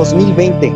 2020, 0.00 0.68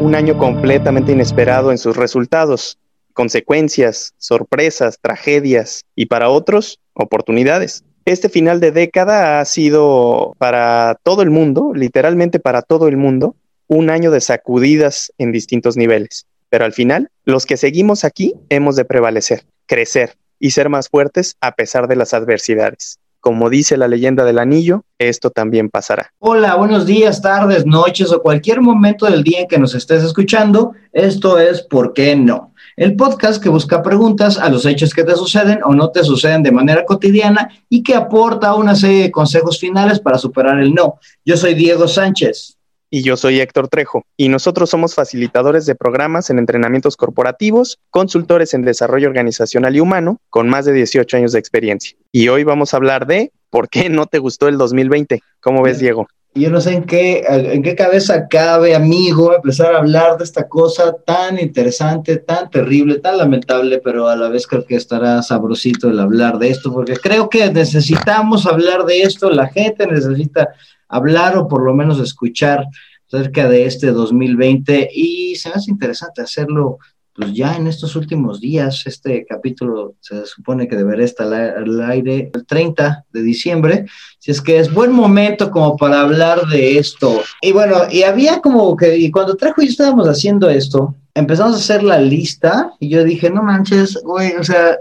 un 0.00 0.14
año 0.14 0.38
completamente 0.38 1.12
inesperado 1.12 1.70
en 1.70 1.76
sus 1.76 1.98
resultados, 1.98 2.78
consecuencias, 3.12 4.14
sorpresas, 4.16 4.98
tragedias 5.02 5.84
y 5.94 6.06
para 6.06 6.30
otros, 6.30 6.80
oportunidades. 6.94 7.84
Este 8.06 8.30
final 8.30 8.58
de 8.58 8.72
década 8.72 9.38
ha 9.38 9.44
sido 9.44 10.34
para 10.38 10.96
todo 11.02 11.20
el 11.20 11.28
mundo, 11.28 11.72
literalmente 11.74 12.40
para 12.40 12.62
todo 12.62 12.88
el 12.88 12.96
mundo, 12.96 13.36
un 13.66 13.90
año 13.90 14.10
de 14.10 14.22
sacudidas 14.22 15.12
en 15.18 15.30
distintos 15.30 15.76
niveles. 15.76 16.24
Pero 16.48 16.64
al 16.64 16.72
final, 16.72 17.10
los 17.26 17.44
que 17.44 17.58
seguimos 17.58 18.02
aquí 18.04 18.32
hemos 18.48 18.76
de 18.76 18.86
prevalecer, 18.86 19.44
crecer 19.66 20.16
y 20.38 20.52
ser 20.52 20.70
más 20.70 20.88
fuertes 20.88 21.36
a 21.42 21.52
pesar 21.52 21.86
de 21.86 21.96
las 21.96 22.14
adversidades. 22.14 22.98
Como 23.20 23.50
dice 23.50 23.76
la 23.76 23.86
leyenda 23.86 24.24
del 24.24 24.38
anillo, 24.38 24.84
esto 24.98 25.28
también 25.28 25.68
pasará. 25.68 26.10
Hola, 26.18 26.56
buenos 26.56 26.86
días, 26.86 27.20
tardes, 27.20 27.66
noches 27.66 28.10
o 28.12 28.22
cualquier 28.22 28.62
momento 28.62 29.04
del 29.04 29.22
día 29.22 29.40
en 29.40 29.46
que 29.46 29.58
nos 29.58 29.74
estés 29.74 30.02
escuchando. 30.02 30.72
Esto 30.92 31.38
es 31.38 31.60
¿Por 31.62 31.92
qué 31.92 32.16
no? 32.16 32.54
El 32.76 32.96
podcast 32.96 33.42
que 33.42 33.50
busca 33.50 33.82
preguntas 33.82 34.38
a 34.38 34.48
los 34.48 34.64
hechos 34.64 34.94
que 34.94 35.04
te 35.04 35.14
suceden 35.14 35.60
o 35.64 35.74
no 35.74 35.90
te 35.90 36.02
suceden 36.02 36.42
de 36.42 36.50
manera 36.50 36.86
cotidiana 36.86 37.50
y 37.68 37.82
que 37.82 37.94
aporta 37.94 38.54
una 38.54 38.74
serie 38.74 39.02
de 39.02 39.10
consejos 39.10 39.60
finales 39.60 40.00
para 40.00 40.16
superar 40.16 40.58
el 40.58 40.72
no. 40.72 40.98
Yo 41.22 41.36
soy 41.36 41.52
Diego 41.52 41.86
Sánchez 41.88 42.56
y 42.90 43.02
yo 43.02 43.16
soy 43.16 43.40
Héctor 43.40 43.68
Trejo, 43.68 44.04
y 44.16 44.28
nosotros 44.28 44.68
somos 44.68 44.94
facilitadores 44.94 45.64
de 45.64 45.76
programas 45.76 46.28
en 46.28 46.38
entrenamientos 46.38 46.96
corporativos, 46.96 47.78
consultores 47.90 48.52
en 48.52 48.62
desarrollo 48.62 49.08
organizacional 49.08 49.76
y 49.76 49.80
humano, 49.80 50.20
con 50.28 50.48
más 50.48 50.64
de 50.64 50.72
18 50.72 51.16
años 51.16 51.32
de 51.32 51.38
experiencia. 51.38 51.96
Y 52.12 52.28
hoy 52.28 52.44
vamos 52.44 52.74
a 52.74 52.78
hablar 52.78 53.06
de 53.06 53.32
por 53.48 53.68
qué 53.68 53.88
no 53.88 54.06
te 54.06 54.18
gustó 54.18 54.48
el 54.48 54.58
2020. 54.58 55.22
¿Cómo 55.40 55.62
ves, 55.62 55.78
Diego? 55.78 56.08
Yo 56.32 56.48
no 56.48 56.60
sé 56.60 56.74
en 56.74 56.84
qué, 56.84 57.24
en 57.28 57.62
qué 57.64 57.74
cabeza 57.74 58.28
cabe, 58.28 58.76
amigo, 58.76 59.34
empezar 59.34 59.74
a 59.74 59.78
hablar 59.78 60.16
de 60.16 60.22
esta 60.22 60.46
cosa 60.46 60.94
tan 61.04 61.40
interesante, 61.40 62.18
tan 62.18 62.48
terrible, 62.50 63.00
tan 63.00 63.18
lamentable, 63.18 63.80
pero 63.82 64.06
a 64.06 64.14
la 64.14 64.28
vez 64.28 64.46
creo 64.46 64.64
que 64.64 64.76
estará 64.76 65.22
sabrosito 65.22 65.88
el 65.88 65.98
hablar 65.98 66.38
de 66.38 66.50
esto, 66.50 66.72
porque 66.72 66.94
creo 66.94 67.28
que 67.28 67.50
necesitamos 67.50 68.46
hablar 68.46 68.84
de 68.84 69.02
esto, 69.02 69.28
la 69.28 69.48
gente 69.48 69.88
necesita 69.88 70.50
hablar 70.90 71.36
o 71.36 71.48
por 71.48 71.62
lo 71.62 71.74
menos 71.74 72.00
escuchar 72.00 72.66
acerca 73.06 73.48
de 73.48 73.64
este 73.64 73.88
2020 73.92 74.90
y 74.92 75.34
se 75.36 75.48
me 75.48 75.56
hace 75.56 75.70
interesante 75.70 76.22
hacerlo 76.22 76.78
pues 77.14 77.34
ya 77.34 77.56
en 77.56 77.66
estos 77.66 77.96
últimos 77.96 78.40
días. 78.40 78.82
Este 78.86 79.26
capítulo 79.28 79.94
se 80.00 80.24
supone 80.26 80.68
que 80.68 80.76
deberá 80.76 81.04
estar 81.04 81.32
al 81.32 81.80
aire 81.90 82.30
el 82.32 82.46
30 82.46 83.04
de 83.12 83.22
diciembre, 83.22 83.86
si 84.18 84.30
es 84.30 84.40
que 84.40 84.58
es 84.58 84.72
buen 84.72 84.92
momento 84.92 85.50
como 85.50 85.76
para 85.76 86.00
hablar 86.00 86.46
de 86.46 86.78
esto. 86.78 87.20
Y 87.42 87.52
bueno, 87.52 87.82
y 87.90 88.04
había 88.04 88.40
como 88.40 88.76
que, 88.76 88.96
y 88.96 89.10
cuando 89.10 89.36
trajo 89.36 89.60
y 89.62 89.66
estábamos 89.66 90.06
haciendo 90.08 90.48
esto, 90.48 90.94
empezamos 91.14 91.54
a 91.54 91.58
hacer 91.58 91.82
la 91.82 91.98
lista 91.98 92.72
y 92.78 92.88
yo 92.88 93.04
dije, 93.04 93.28
no 93.30 93.42
manches, 93.42 94.00
güey, 94.02 94.32
o 94.36 94.44
sea, 94.44 94.78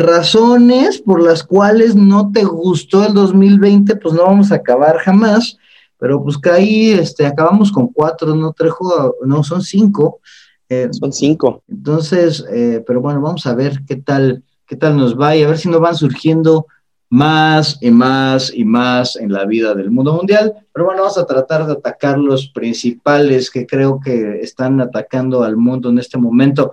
razones 0.00 1.00
por 1.00 1.22
las 1.22 1.42
cuales 1.42 1.94
no 1.94 2.30
te 2.32 2.44
gustó 2.44 3.06
el 3.06 3.14
2020, 3.14 3.96
pues 3.96 4.14
no 4.14 4.24
vamos 4.24 4.52
a 4.52 4.56
acabar 4.56 4.98
jamás, 4.98 5.58
pero 5.98 6.22
pues 6.22 6.38
que 6.38 6.50
ahí 6.50 6.90
este, 6.90 7.26
acabamos 7.26 7.72
con 7.72 7.88
cuatro, 7.88 8.34
no 8.34 8.52
Trejo, 8.52 9.16
no, 9.24 9.42
son 9.42 9.62
cinco. 9.62 10.20
Eh, 10.68 10.88
son 10.92 11.12
cinco. 11.12 11.62
Entonces, 11.68 12.44
eh, 12.50 12.82
pero 12.86 13.00
bueno, 13.00 13.20
vamos 13.20 13.46
a 13.46 13.54
ver 13.54 13.82
qué 13.86 13.96
tal, 13.96 14.42
qué 14.66 14.76
tal 14.76 14.96
nos 14.96 15.18
va 15.18 15.36
y 15.36 15.42
a 15.42 15.48
ver 15.48 15.58
si 15.58 15.68
nos 15.68 15.80
van 15.80 15.94
surgiendo 15.94 16.66
más 17.10 17.78
y 17.80 17.90
más 17.90 18.52
y 18.52 18.64
más 18.64 19.16
en 19.16 19.32
la 19.32 19.44
vida 19.44 19.74
del 19.74 19.90
mundo 19.90 20.14
mundial. 20.14 20.52
Pero 20.72 20.86
bueno, 20.86 21.02
vamos 21.02 21.18
a 21.18 21.26
tratar 21.26 21.66
de 21.66 21.74
atacar 21.74 22.18
los 22.18 22.48
principales 22.48 23.50
que 23.50 23.66
creo 23.66 24.00
que 24.00 24.40
están 24.40 24.80
atacando 24.80 25.44
al 25.44 25.56
mundo 25.56 25.90
en 25.90 25.98
este 25.98 26.18
momento. 26.18 26.72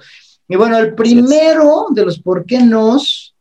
Y 0.52 0.58
bueno, 0.58 0.78
el 0.78 0.96
primero 0.96 1.86
de 1.92 2.04
los 2.04 2.20
por 2.20 2.46
qué 2.46 2.60
nos, 2.60 3.34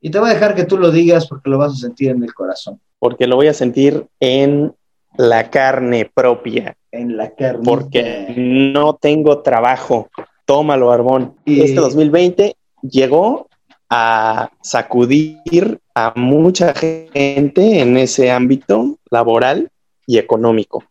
y 0.00 0.10
te 0.10 0.18
voy 0.18 0.30
a 0.30 0.34
dejar 0.34 0.56
que 0.56 0.64
tú 0.64 0.76
lo 0.76 0.90
digas 0.90 1.28
porque 1.28 1.50
lo 1.50 1.56
vas 1.56 1.74
a 1.74 1.76
sentir 1.76 2.10
en 2.10 2.24
el 2.24 2.34
corazón. 2.34 2.80
Porque 2.98 3.28
lo 3.28 3.36
voy 3.36 3.46
a 3.46 3.54
sentir 3.54 4.08
en 4.18 4.74
la 5.16 5.50
carne 5.50 6.10
propia. 6.12 6.76
En 6.90 7.16
la 7.16 7.32
carne. 7.32 7.62
Porque 7.64 8.34
no 8.36 8.94
tengo 8.94 9.38
trabajo. 9.42 10.08
Tómalo, 10.46 10.90
Arbón. 10.90 11.36
Y... 11.44 11.60
Este 11.60 11.76
2020 11.76 12.56
llegó 12.82 13.46
a 13.88 14.50
sacudir 14.60 15.78
a 15.94 16.12
mucha 16.16 16.74
gente 16.74 17.78
en 17.78 17.96
ese 17.98 18.32
ámbito 18.32 18.98
laboral 19.12 19.70
y 20.08 20.18
económico. 20.18 20.82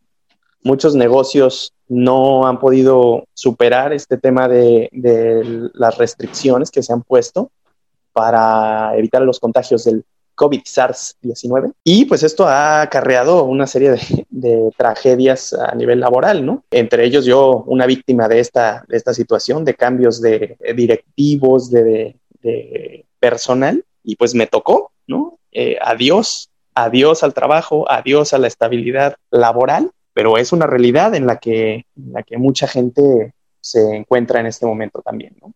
Muchos 0.64 0.96
negocios 0.96 1.74
no 1.90 2.48
han 2.48 2.60
podido 2.60 3.26
superar 3.34 3.94
este 3.94 4.18
tema 4.18 4.48
de, 4.48 4.90
las 5.74 5.98
restricciones 5.98 6.72
que 6.72 6.84
se 6.84 6.94
han 6.94 7.02
puesto 7.02 7.52
para 8.14 8.96
evitar 8.98 9.22
los 9.22 9.40
contagios 9.40 9.86
del 9.86 10.04
COVID 10.36 10.62
SARS-19. 10.62 11.74
Y 11.84 12.06
pues 12.06 12.24
esto 12.24 12.48
ha 12.48 12.82
acarreado 12.82 13.44
una 13.46 13.68
serie 13.68 13.96
de, 14.30 14.72
tragedias 14.78 15.54
a 15.54 15.74
nivel 15.76 16.00
laboral, 16.00 16.46
¿no? 16.46 16.64
Entre 16.72 17.06
ellos 17.06 17.26
yo, 17.26 17.64
una 17.68 17.86
víctima 17.86 18.28
de 18.28 18.40
esta, 18.40 18.86
de 18.88 18.98
esta 18.98 19.14
situación, 19.14 19.66
de 19.66 19.74
cambios 19.74 20.22
de, 20.22 20.58
directivos, 20.76 21.72
de, 21.72 22.16
personal, 23.20 23.84
y 24.04 24.16
pues 24.16 24.36
me 24.36 24.48
tocó, 24.48 24.92
¿no? 25.08 25.40
Eh, 25.52 25.78
adiós, 25.82 26.50
adiós 26.76 27.24
al 27.24 27.34
trabajo, 27.34 27.90
adiós 27.90 28.34
a 28.34 28.38
la 28.38 28.48
estabilidad 28.48 29.16
laboral 29.32 29.92
pero 30.18 30.36
es 30.40 30.52
una 30.52 30.66
realidad 30.66 31.14
en 31.14 31.28
la 31.28 31.38
que, 31.38 31.86
la 31.96 32.24
que 32.24 32.40
mucha 32.40 32.68
gente 32.68 33.36
se 33.62 33.98
encuentra 33.98 34.40
en 34.40 34.48
este 34.48 34.66
momento 34.66 35.04
también, 35.04 35.38
¿no? 35.40 35.54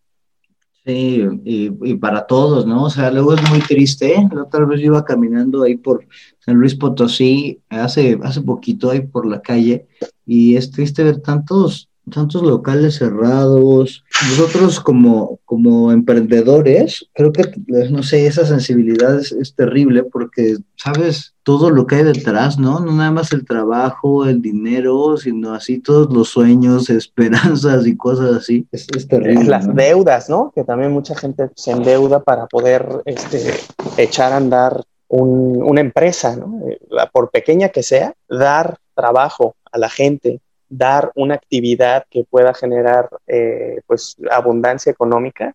Sí, 0.85 1.25
y, 1.43 1.95
para 1.95 2.27
todos, 2.27 2.67
¿no? 2.67 2.83
O 2.83 2.89
sea, 2.91 3.09
luego 3.09 3.33
es 3.33 3.49
muy 3.49 3.61
triste. 3.61 4.13
La 4.31 4.43
otra 4.43 4.63
vez 4.65 4.79
iba 4.81 5.03
caminando 5.03 5.63
ahí 5.63 5.77
por 5.77 6.05
San 6.37 6.57
Luis 6.57 6.75
Potosí, 6.75 7.59
hace, 7.69 8.19
hace 8.21 8.41
poquito 8.41 8.91
ahí 8.91 9.01
por 9.01 9.25
la 9.25 9.41
calle, 9.41 9.87
y 10.27 10.55
es 10.55 10.69
triste 10.69 11.03
ver 11.03 11.21
tantos, 11.21 11.89
tantos 12.11 12.43
locales 12.43 12.95
cerrados. 12.95 14.03
Nosotros 14.29 14.79
como, 14.79 15.39
como 15.45 15.91
emprendedores, 15.91 17.09
creo 17.13 17.31
que, 17.31 17.43
no 17.89 18.03
sé, 18.03 18.27
esa 18.27 18.45
sensibilidad 18.45 19.17
es, 19.17 19.55
terrible 19.55 20.03
porque, 20.03 20.57
¿sabes? 20.75 21.33
Todo 21.43 21.71
lo 21.71 21.87
que 21.87 21.95
hay 21.95 22.03
detrás, 22.03 22.59
¿no? 22.59 22.79
No 22.79 22.93
nada 22.93 23.11
más 23.11 23.33
el 23.33 23.45
trabajo, 23.45 24.25
el 24.25 24.41
dinero, 24.41 25.17
sino 25.17 25.53
así 25.53 25.79
todos 25.79 26.13
los 26.13 26.29
sueños, 26.29 26.89
esperanzas 26.91 27.87
y 27.87 27.97
cosas 27.97 28.35
así. 28.35 28.67
Es, 28.71 28.87
terrible. 29.07 29.45
Las 29.45 29.73
deudas, 29.73 30.29
¿no? 30.29 30.51
Que 30.53 30.63
también 30.63 30.91
mucha 30.91 31.15
gente 31.15 31.49
se 31.55 31.71
endeuda 31.71 32.21
para 32.21 32.45
poder 32.45 33.01
este, 33.05 33.55
echar 33.97 34.33
a 34.33 34.37
andar 34.37 34.83
una 35.09 35.81
empresa, 35.81 36.35
¿no? 36.35 36.61
Eh, 36.69 36.79
por 37.11 37.31
pequeña 37.31 37.69
que 37.69 37.83
sea, 37.83 38.13
dar 38.29 38.77
trabajo 38.95 39.55
a 39.71 39.77
la 39.77 39.89
gente, 39.89 40.39
dar 40.71 41.11
una 41.15 41.35
actividad 41.35 42.05
que 42.09 42.23
pueda 42.23 42.53
generar 42.53 43.09
eh, 43.27 43.81
pues 43.85 44.15
abundancia 44.31 44.91
económica 44.91 45.53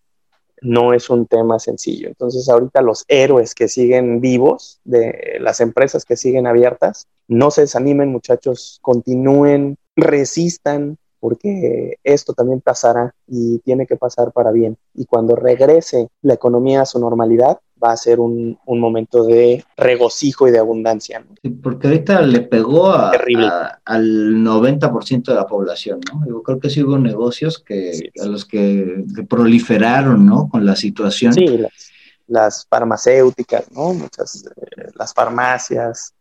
no 0.61 0.93
es 0.93 1.09
un 1.09 1.25
tema 1.25 1.59
sencillo. 1.59 2.07
Entonces 2.07 2.47
ahorita 2.47 2.81
los 2.81 3.03
héroes 3.07 3.53
que 3.53 3.67
siguen 3.67 4.21
vivos, 4.21 4.79
de 4.83 5.37
las 5.39 5.59
empresas 5.59 6.05
que 6.05 6.15
siguen 6.15 6.47
abiertas, 6.47 7.07
no 7.27 7.51
se 7.51 7.61
desanimen 7.61 8.11
muchachos, 8.11 8.79
continúen, 8.81 9.77
resistan, 9.95 10.97
porque 11.19 11.97
esto 12.03 12.33
también 12.33 12.61
pasará 12.61 13.13
y 13.27 13.59
tiene 13.59 13.87
que 13.87 13.97
pasar 13.97 14.31
para 14.31 14.51
bien. 14.51 14.77
Y 14.93 15.05
cuando 15.05 15.35
regrese 15.35 16.09
la 16.21 16.35
economía 16.35 16.81
a 16.81 16.85
su 16.85 16.99
normalidad, 16.99 17.59
va 17.83 17.91
a 17.91 17.97
ser 17.97 18.19
un, 18.19 18.57
momento 18.65 19.23
de 19.23 19.63
regocijo 19.75 20.47
y 20.47 20.51
de 20.51 20.59
abundancia. 20.59 21.23
porque 21.61 21.87
ahorita 21.87 22.21
le 22.21 22.41
pegó 22.41 22.91
a, 22.91 23.11
al 23.85 24.35
90% 24.35 25.23
de 25.23 25.35
la 25.35 25.47
población, 25.47 25.99
¿no? 26.11 26.25
Yo 26.27 26.43
creo 26.43 26.59
que 26.59 26.69
sí 26.69 26.83
hubo 26.83 26.97
negocios 26.97 27.59
que, 27.59 28.11
a 28.21 28.25
los 28.25 28.45
que, 28.45 29.03
proliferaron, 29.29 30.25
¿no? 30.25 30.49
Con 30.49 30.65
la 30.65 30.75
situación. 30.75 31.33
Sí, 31.33 31.59
las, 32.27 32.65
farmacéuticas, 32.69 33.71
¿no? 33.71 33.93
Muchas, 33.93 34.45
eh, 34.45 34.89
las 34.95 35.13
farmacias, 35.13 36.13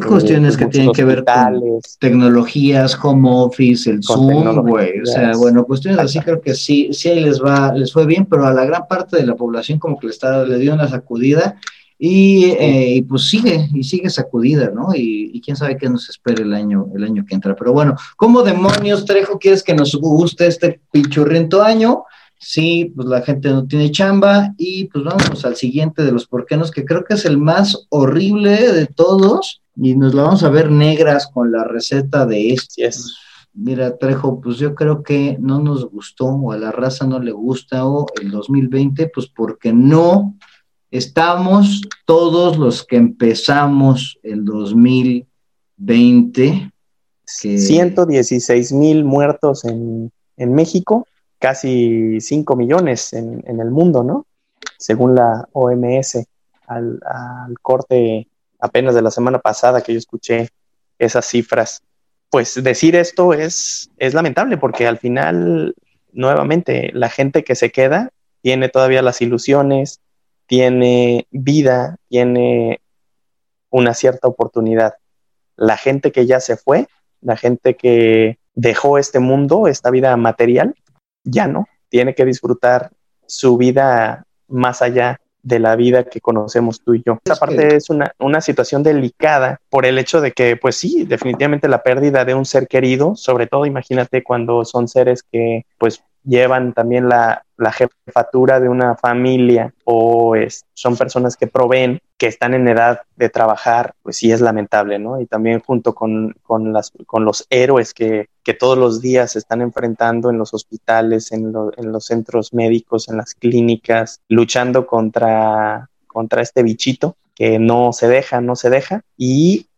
cuestiones 0.00 0.56
que 0.56 0.66
tienen 0.66 0.92
que 0.92 1.04
ver 1.04 1.24
con 1.24 1.80
tecnologías, 1.98 2.98
home 3.02 3.28
office, 3.30 3.90
el 3.90 4.02
Zoom, 4.02 4.66
güey. 4.66 5.00
O 5.00 5.06
sea, 5.06 5.32
bueno, 5.36 5.64
cuestiones 5.64 6.00
así 6.00 6.20
creo 6.20 6.40
que 6.40 6.54
sí, 6.54 6.90
sí 6.92 7.14
les 7.14 7.42
va, 7.42 7.72
les 7.72 7.92
fue 7.92 8.06
bien, 8.06 8.26
pero 8.26 8.46
a 8.46 8.52
la 8.52 8.64
gran 8.64 8.86
parte 8.88 9.16
de 9.16 9.26
la 9.26 9.34
población 9.34 9.78
como 9.78 9.98
que 9.98 10.06
le, 10.06 10.12
está, 10.12 10.44
le 10.44 10.58
dio 10.58 10.74
una 10.74 10.88
sacudida 10.88 11.56
y, 11.98 12.44
eh, 12.44 12.94
y 12.96 13.02
pues 13.02 13.28
sigue, 13.28 13.68
y 13.74 13.82
sigue 13.82 14.08
sacudida, 14.08 14.70
¿no? 14.70 14.94
Y, 14.94 15.32
y, 15.34 15.40
quién 15.40 15.56
sabe 15.56 15.76
qué 15.76 15.88
nos 15.88 16.08
espera 16.08 16.42
el 16.42 16.54
año, 16.54 16.86
el 16.94 17.02
año 17.02 17.24
que 17.26 17.34
entra. 17.34 17.56
Pero 17.56 17.72
bueno, 17.72 17.96
¿cómo 18.16 18.42
demonios, 18.42 19.04
Trejo, 19.04 19.38
quieres 19.38 19.62
que 19.62 19.74
nos 19.74 19.94
guste 19.96 20.46
este 20.46 20.80
pichurriento 20.92 21.62
año? 21.62 22.04
Sí, 22.38 22.92
pues 22.94 23.08
la 23.08 23.22
gente 23.22 23.48
no 23.48 23.66
tiene 23.66 23.90
chamba 23.90 24.54
y 24.56 24.84
pues 24.84 25.04
vamos 25.04 25.44
al 25.44 25.56
siguiente 25.56 26.04
de 26.04 26.12
los 26.12 26.26
porquenos, 26.26 26.70
que 26.70 26.84
creo 26.84 27.04
que 27.04 27.14
es 27.14 27.24
el 27.24 27.36
más 27.36 27.86
horrible 27.88 28.72
de 28.72 28.86
todos 28.86 29.60
y 29.80 29.94
nos 29.94 30.12
la 30.14 30.24
vamos 30.24 30.42
a 30.42 30.50
ver 30.50 30.70
negras 30.70 31.30
con 31.32 31.50
la 31.52 31.64
receta 31.64 32.26
de 32.26 32.52
este. 32.52 32.90
Mira, 33.54 33.96
Trejo, 33.96 34.38
pues 34.40 34.58
yo 34.58 34.74
creo 34.74 35.02
que 35.02 35.38
no 35.40 35.60
nos 35.60 35.90
gustó 35.90 36.26
o 36.26 36.52
a 36.52 36.58
la 36.58 36.70
raza 36.72 37.06
no 37.06 37.20
le 37.20 37.32
gusta 37.32 37.86
o 37.86 38.06
el 38.20 38.30
2020, 38.30 39.10
pues 39.14 39.28
porque 39.28 39.72
no 39.72 40.34
estamos 40.90 41.80
todos 42.06 42.58
los 42.58 42.84
que 42.84 42.96
empezamos 42.96 44.18
el 44.22 44.44
2020. 44.44 46.72
Que... 47.40 47.58
116 47.58 48.72
mil 48.72 49.04
muertos 49.04 49.64
en, 49.64 50.10
en, 50.36 50.54
México, 50.54 51.06
casi 51.38 52.20
5 52.20 52.56
millones 52.56 53.12
en, 53.12 53.44
en, 53.46 53.60
el 53.60 53.70
mundo, 53.70 54.02
¿no? 54.02 54.26
Según 54.78 55.14
la 55.14 55.46
OMS, 55.52 56.26
al, 56.66 56.98
al 57.04 57.60
corte 57.60 58.28
apenas 58.58 58.94
de 58.94 59.02
la 59.02 59.10
semana 59.10 59.38
pasada 59.38 59.82
que 59.82 59.92
yo 59.92 59.98
escuché 59.98 60.48
esas 60.98 61.26
cifras 61.26 61.82
pues 62.30 62.62
decir 62.62 62.96
esto 62.96 63.32
es, 63.32 63.90
es 63.96 64.14
lamentable 64.14 64.58
porque 64.58 64.86
al 64.86 64.98
final, 64.98 65.74
nuevamente, 66.12 66.90
la 66.92 67.08
gente 67.08 67.44
que 67.44 67.54
se 67.54 67.70
queda 67.70 68.10
tiene 68.42 68.68
todavía 68.68 69.02
las 69.02 69.20
ilusiones, 69.22 70.00
tiene 70.46 71.26
vida, 71.30 71.96
tiene 72.08 72.80
una 73.70 73.94
cierta 73.94 74.28
oportunidad. 74.28 74.94
La 75.56 75.76
gente 75.76 76.12
que 76.12 76.26
ya 76.26 76.40
se 76.40 76.56
fue, 76.56 76.86
la 77.20 77.36
gente 77.36 77.76
que 77.76 78.38
dejó 78.54 78.98
este 78.98 79.18
mundo, 79.18 79.66
esta 79.66 79.90
vida 79.90 80.16
material, 80.16 80.74
ya 81.24 81.46
no, 81.46 81.66
tiene 81.88 82.14
que 82.14 82.24
disfrutar 82.24 82.90
su 83.26 83.56
vida 83.56 84.24
más 84.48 84.82
allá 84.82 85.20
de 85.48 85.58
la 85.58 85.76
vida 85.76 86.04
que 86.04 86.20
conocemos 86.20 86.82
tú 86.82 86.94
y 86.94 87.02
yo. 87.04 87.18
Esa 87.24 87.36
parte 87.36 87.76
es 87.76 87.88
una, 87.88 88.12
una 88.18 88.40
situación 88.40 88.82
delicada 88.82 89.60
por 89.70 89.86
el 89.86 89.98
hecho 89.98 90.20
de 90.20 90.32
que, 90.32 90.56
pues 90.56 90.76
sí, 90.76 91.04
definitivamente 91.04 91.68
la 91.68 91.82
pérdida 91.82 92.24
de 92.24 92.34
un 92.34 92.44
ser 92.44 92.68
querido, 92.68 93.16
sobre 93.16 93.46
todo 93.46 93.64
imagínate 93.64 94.22
cuando 94.22 94.64
son 94.64 94.88
seres 94.88 95.22
que 95.22 95.64
pues 95.78 96.02
llevan 96.24 96.72
también 96.72 97.08
la, 97.08 97.44
la 97.56 97.72
jefatura 97.72 98.60
de 98.60 98.68
una 98.68 98.96
familia 98.96 99.74
o 99.84 100.36
es, 100.36 100.64
son 100.74 100.96
personas 100.96 101.36
que 101.36 101.46
proveen, 101.46 102.00
que 102.16 102.26
están 102.26 102.54
en 102.54 102.68
edad 102.68 103.02
de 103.16 103.28
trabajar, 103.28 103.94
pues 104.02 104.16
sí 104.16 104.30
es 104.30 104.40
lamentable, 104.40 104.98
¿no? 104.98 105.20
Y 105.20 105.26
también 105.26 105.60
junto 105.60 105.94
con, 105.94 106.34
con, 106.42 106.72
las, 106.72 106.92
con 107.06 107.24
los 107.24 107.46
héroes 107.50 107.94
que, 107.94 108.28
que 108.42 108.54
todos 108.54 108.78
los 108.78 109.00
días 109.00 109.32
se 109.32 109.38
están 109.38 109.60
enfrentando 109.60 110.30
en 110.30 110.38
los 110.38 110.54
hospitales, 110.54 111.32
en, 111.32 111.52
lo, 111.52 111.72
en 111.76 111.92
los 111.92 112.06
centros 112.06 112.52
médicos, 112.52 113.08
en 113.08 113.16
las 113.16 113.34
clínicas, 113.34 114.20
luchando 114.28 114.86
contra, 114.86 115.90
contra 116.06 116.42
este 116.42 116.62
bichito 116.62 117.16
que 117.34 117.58
no 117.58 117.92
se 117.92 118.08
deja, 118.08 118.40
no 118.40 118.56
se 118.56 118.68
deja, 118.68 119.02
y, 119.16 119.68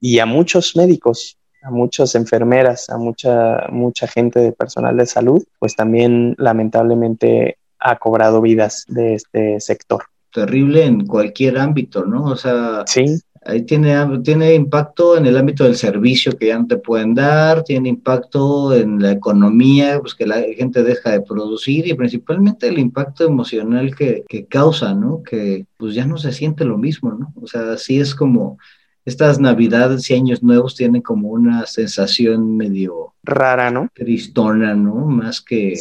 y 0.00 0.18
a 0.18 0.26
muchos 0.26 0.74
médicos 0.74 1.38
a 1.64 1.70
muchas 1.70 2.14
enfermeras, 2.14 2.90
a 2.90 2.98
mucha, 2.98 3.66
mucha 3.70 4.06
gente 4.06 4.38
de 4.40 4.52
personal 4.52 4.96
de 4.96 5.06
salud, 5.06 5.42
pues 5.58 5.74
también 5.74 6.34
lamentablemente 6.38 7.56
ha 7.78 7.96
cobrado 7.96 8.40
vidas 8.40 8.84
de 8.88 9.14
este 9.14 9.60
sector. 9.60 10.04
Terrible 10.32 10.84
en 10.84 11.06
cualquier 11.06 11.58
ámbito, 11.58 12.04
¿no? 12.04 12.24
O 12.24 12.36
sea, 12.36 12.82
sí. 12.86 13.18
ahí 13.46 13.62
tiene, 13.62 13.94
tiene 14.22 14.54
impacto 14.54 15.16
en 15.16 15.26
el 15.26 15.38
ámbito 15.38 15.64
del 15.64 15.76
servicio 15.76 16.36
que 16.36 16.48
ya 16.48 16.58
no 16.58 16.66
te 16.66 16.76
pueden 16.76 17.14
dar, 17.14 17.62
tiene 17.62 17.88
impacto 17.88 18.74
en 18.74 19.00
la 19.00 19.12
economía, 19.12 20.00
pues 20.00 20.14
que 20.14 20.26
la 20.26 20.42
gente 20.56 20.82
deja 20.82 21.12
de 21.12 21.22
producir 21.22 21.86
y 21.86 21.94
principalmente 21.94 22.68
el 22.68 22.78
impacto 22.78 23.24
emocional 23.24 23.94
que, 23.94 24.24
que 24.28 24.44
causa, 24.44 24.92
¿no? 24.92 25.22
Que 25.22 25.66
pues 25.78 25.94
ya 25.94 26.04
no 26.04 26.18
se 26.18 26.32
siente 26.32 26.64
lo 26.64 26.76
mismo, 26.76 27.12
¿no? 27.12 27.32
O 27.40 27.46
sea, 27.46 27.72
así 27.72 28.00
es 28.00 28.14
como 28.14 28.58
estas 29.04 29.38
navidades 29.38 30.08
y 30.10 30.14
años 30.14 30.42
nuevos 30.42 30.74
tienen 30.74 31.02
como 31.02 31.28
una 31.28 31.66
sensación 31.66 32.56
medio 32.56 33.14
rara, 33.22 33.70
¿no? 33.70 33.88
Tristona, 33.94 34.74
¿no? 34.74 34.94
Más 35.06 35.40
que, 35.40 35.74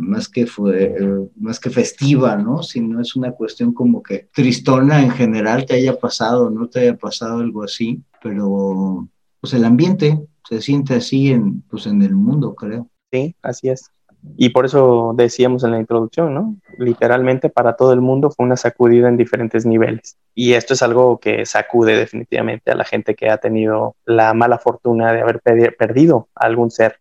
más 0.00 0.28
que 0.28 0.46
fue, 0.46 0.94
más 1.36 1.58
que 1.60 1.70
festiva, 1.70 2.36
¿no? 2.36 2.62
Sino 2.62 3.00
es 3.00 3.16
una 3.16 3.32
cuestión 3.32 3.72
como 3.72 4.02
que 4.02 4.28
tristona 4.32 5.02
en 5.02 5.10
general 5.10 5.64
te 5.66 5.74
haya 5.74 5.98
pasado, 5.98 6.50
no 6.50 6.68
te 6.68 6.80
haya 6.80 6.96
pasado 6.96 7.38
algo 7.38 7.62
así, 7.62 8.02
pero 8.22 9.08
pues 9.40 9.54
el 9.54 9.64
ambiente 9.64 10.20
se 10.48 10.60
siente 10.60 10.94
así 10.94 11.30
en, 11.30 11.62
pues 11.62 11.86
en 11.86 12.02
el 12.02 12.14
mundo, 12.14 12.54
creo. 12.54 12.88
Sí, 13.10 13.34
así 13.42 13.68
es. 13.68 13.90
Y 14.36 14.50
por 14.50 14.64
eso 14.64 15.14
decíamos 15.16 15.64
en 15.64 15.72
la 15.72 15.80
introducción, 15.80 16.32
¿no? 16.32 16.56
Literalmente 16.78 17.48
para 17.48 17.74
todo 17.74 17.92
el 17.92 18.00
mundo 18.00 18.30
fue 18.30 18.46
una 18.46 18.56
sacudida 18.56 19.08
en 19.08 19.16
diferentes 19.16 19.66
niveles. 19.66 20.16
Y 20.34 20.52
esto 20.52 20.74
es 20.74 20.82
algo 20.82 21.18
que 21.18 21.44
sacude 21.44 21.96
definitivamente 21.96 22.70
a 22.70 22.76
la 22.76 22.84
gente 22.84 23.14
que 23.14 23.30
ha 23.30 23.38
tenido 23.38 23.96
la 24.04 24.32
mala 24.32 24.58
fortuna 24.58 25.12
de 25.12 25.20
haber 25.20 25.40
perdido 25.76 26.28
a 26.34 26.46
algún 26.46 26.70
ser 26.70 26.98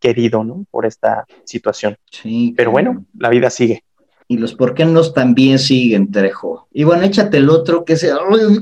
querido, 0.00 0.44
¿no? 0.44 0.64
Por 0.70 0.86
esta 0.86 1.26
situación. 1.44 1.96
Sí. 2.10 2.54
Pero 2.56 2.70
bueno, 2.70 3.04
la 3.18 3.28
vida 3.28 3.50
sigue. 3.50 3.84
Y 4.28 4.38
los 4.38 4.54
por 4.54 4.74
qué 4.74 4.84
no 4.84 5.02
también 5.12 5.58
siguen, 5.58 6.10
Trejo. 6.10 6.66
Y 6.72 6.84
bueno, 6.84 7.02
échate 7.04 7.36
el 7.36 7.50
otro, 7.50 7.84
que 7.84 7.94
es, 7.94 8.06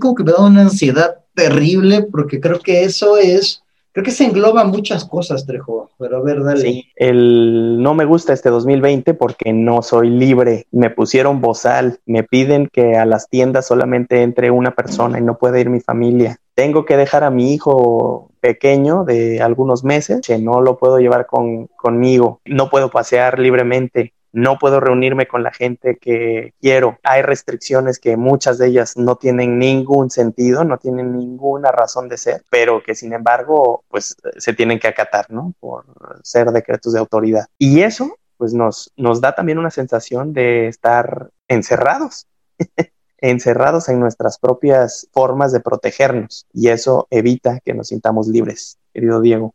como 0.00 0.14
que 0.14 0.24
me 0.24 0.32
da 0.32 0.44
una 0.44 0.62
ansiedad 0.62 1.20
terrible, 1.34 2.02
porque 2.02 2.40
creo 2.40 2.58
que 2.58 2.82
eso 2.82 3.16
es 3.16 3.62
Creo 3.92 4.04
que 4.04 4.12
se 4.12 4.24
engloba 4.24 4.64
muchas 4.64 5.04
cosas, 5.04 5.46
Trejo, 5.46 5.90
pero 5.98 6.18
a 6.18 6.22
ver, 6.22 6.44
dale. 6.44 6.60
Sí, 6.60 6.86
el 6.94 7.82
no 7.82 7.94
me 7.94 8.04
gusta 8.04 8.32
este 8.32 8.48
2020 8.48 9.14
porque 9.14 9.52
no 9.52 9.82
soy 9.82 10.10
libre. 10.10 10.66
Me 10.70 10.90
pusieron 10.90 11.40
bozal, 11.40 11.98
me 12.06 12.22
piden 12.22 12.68
que 12.72 12.96
a 12.96 13.04
las 13.04 13.28
tiendas 13.28 13.66
solamente 13.66 14.22
entre 14.22 14.50
una 14.50 14.72
persona 14.72 15.18
y 15.18 15.22
no 15.22 15.38
puede 15.38 15.60
ir 15.60 15.70
mi 15.70 15.80
familia. 15.80 16.38
Tengo 16.54 16.84
que 16.84 16.96
dejar 16.96 17.24
a 17.24 17.30
mi 17.30 17.52
hijo 17.52 18.30
pequeño 18.40 19.04
de 19.04 19.40
algunos 19.40 19.82
meses, 19.82 20.20
que 20.26 20.38
no 20.38 20.60
lo 20.60 20.78
puedo 20.78 20.98
llevar 20.98 21.26
con, 21.26 21.66
conmigo. 21.76 22.40
No 22.44 22.70
puedo 22.70 22.90
pasear 22.90 23.38
libremente 23.38 24.12
no 24.32 24.58
puedo 24.58 24.80
reunirme 24.80 25.26
con 25.26 25.42
la 25.42 25.52
gente 25.52 25.98
que 26.00 26.54
quiero. 26.60 26.98
Hay 27.02 27.22
restricciones 27.22 27.98
que 27.98 28.16
muchas 28.16 28.58
de 28.58 28.68
ellas 28.68 28.96
no 28.96 29.16
tienen 29.16 29.58
ningún 29.58 30.10
sentido, 30.10 30.64
no 30.64 30.78
tienen 30.78 31.16
ninguna 31.16 31.72
razón 31.72 32.08
de 32.08 32.16
ser, 32.16 32.42
pero 32.50 32.82
que 32.82 32.94
sin 32.94 33.12
embargo, 33.12 33.84
pues 33.88 34.16
se 34.38 34.52
tienen 34.52 34.78
que 34.78 34.88
acatar, 34.88 35.30
¿no? 35.30 35.54
Por 35.60 35.84
ser 36.22 36.50
decretos 36.50 36.92
de 36.92 37.00
autoridad. 37.00 37.46
Y 37.58 37.80
eso, 37.82 38.18
pues 38.36 38.54
nos, 38.54 38.92
nos 38.96 39.20
da 39.20 39.34
también 39.34 39.58
una 39.58 39.70
sensación 39.70 40.32
de 40.32 40.68
estar 40.68 41.30
encerrados. 41.48 42.26
encerrados 43.20 43.88
en 43.88 44.00
nuestras 44.00 44.38
propias 44.38 45.08
formas 45.12 45.52
de 45.52 45.60
protegernos 45.60 46.46
y 46.52 46.68
eso 46.68 47.06
evita 47.10 47.60
que 47.60 47.74
nos 47.74 47.88
sintamos 47.88 48.28
libres, 48.28 48.78
querido 48.92 49.20
Diego. 49.20 49.54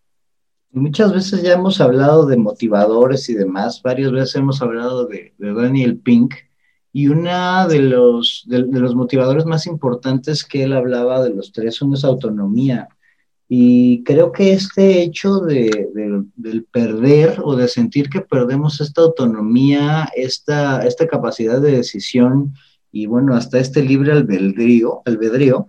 Muchas 0.71 1.13
veces 1.13 1.41
ya 1.41 1.53
hemos 1.53 1.79
hablado 1.79 2.25
de 2.25 2.37
motivadores 2.37 3.29
y 3.29 3.33
demás, 3.33 3.81
varias 3.81 4.11
veces 4.11 4.35
hemos 4.35 4.61
hablado 4.61 5.05
de, 5.07 5.33
Daniel 5.37 5.97
Pink, 5.97 6.35
y 6.91 7.07
uno 7.07 7.67
de 7.67 7.79
los, 7.79 8.43
de, 8.47 8.59
los 8.59 8.95
motivadores 8.95 9.45
más 9.45 9.67
importantes 9.67 10.43
que 10.43 10.63
él 10.63 10.73
hablaba 10.73 11.23
de 11.23 11.31
los 11.31 11.51
tres, 11.51 11.81
uno 11.81 11.95
es 11.95 12.03
autonomía. 12.03 12.87
Y 13.47 14.03
creo 14.03 14.31
que 14.31 14.53
este 14.53 15.01
hecho 15.03 15.39
de, 15.39 15.89
del 16.35 16.63
perder 16.65 17.39
o 17.43 17.55
de 17.55 17.67
sentir 17.67 18.09
que 18.09 18.21
perdemos 18.21 18.81
esta 18.81 19.01
autonomía, 19.01 20.09
esta, 20.15 20.85
esta 20.85 21.05
capacidad 21.05 21.61
de 21.61 21.77
decisión 21.77 22.53
y 22.95 23.07
bueno, 23.07 23.35
hasta 23.35 23.59
este 23.59 23.83
libre 23.83 24.13
albedrío, 24.13 25.01
albedrío 25.05 25.67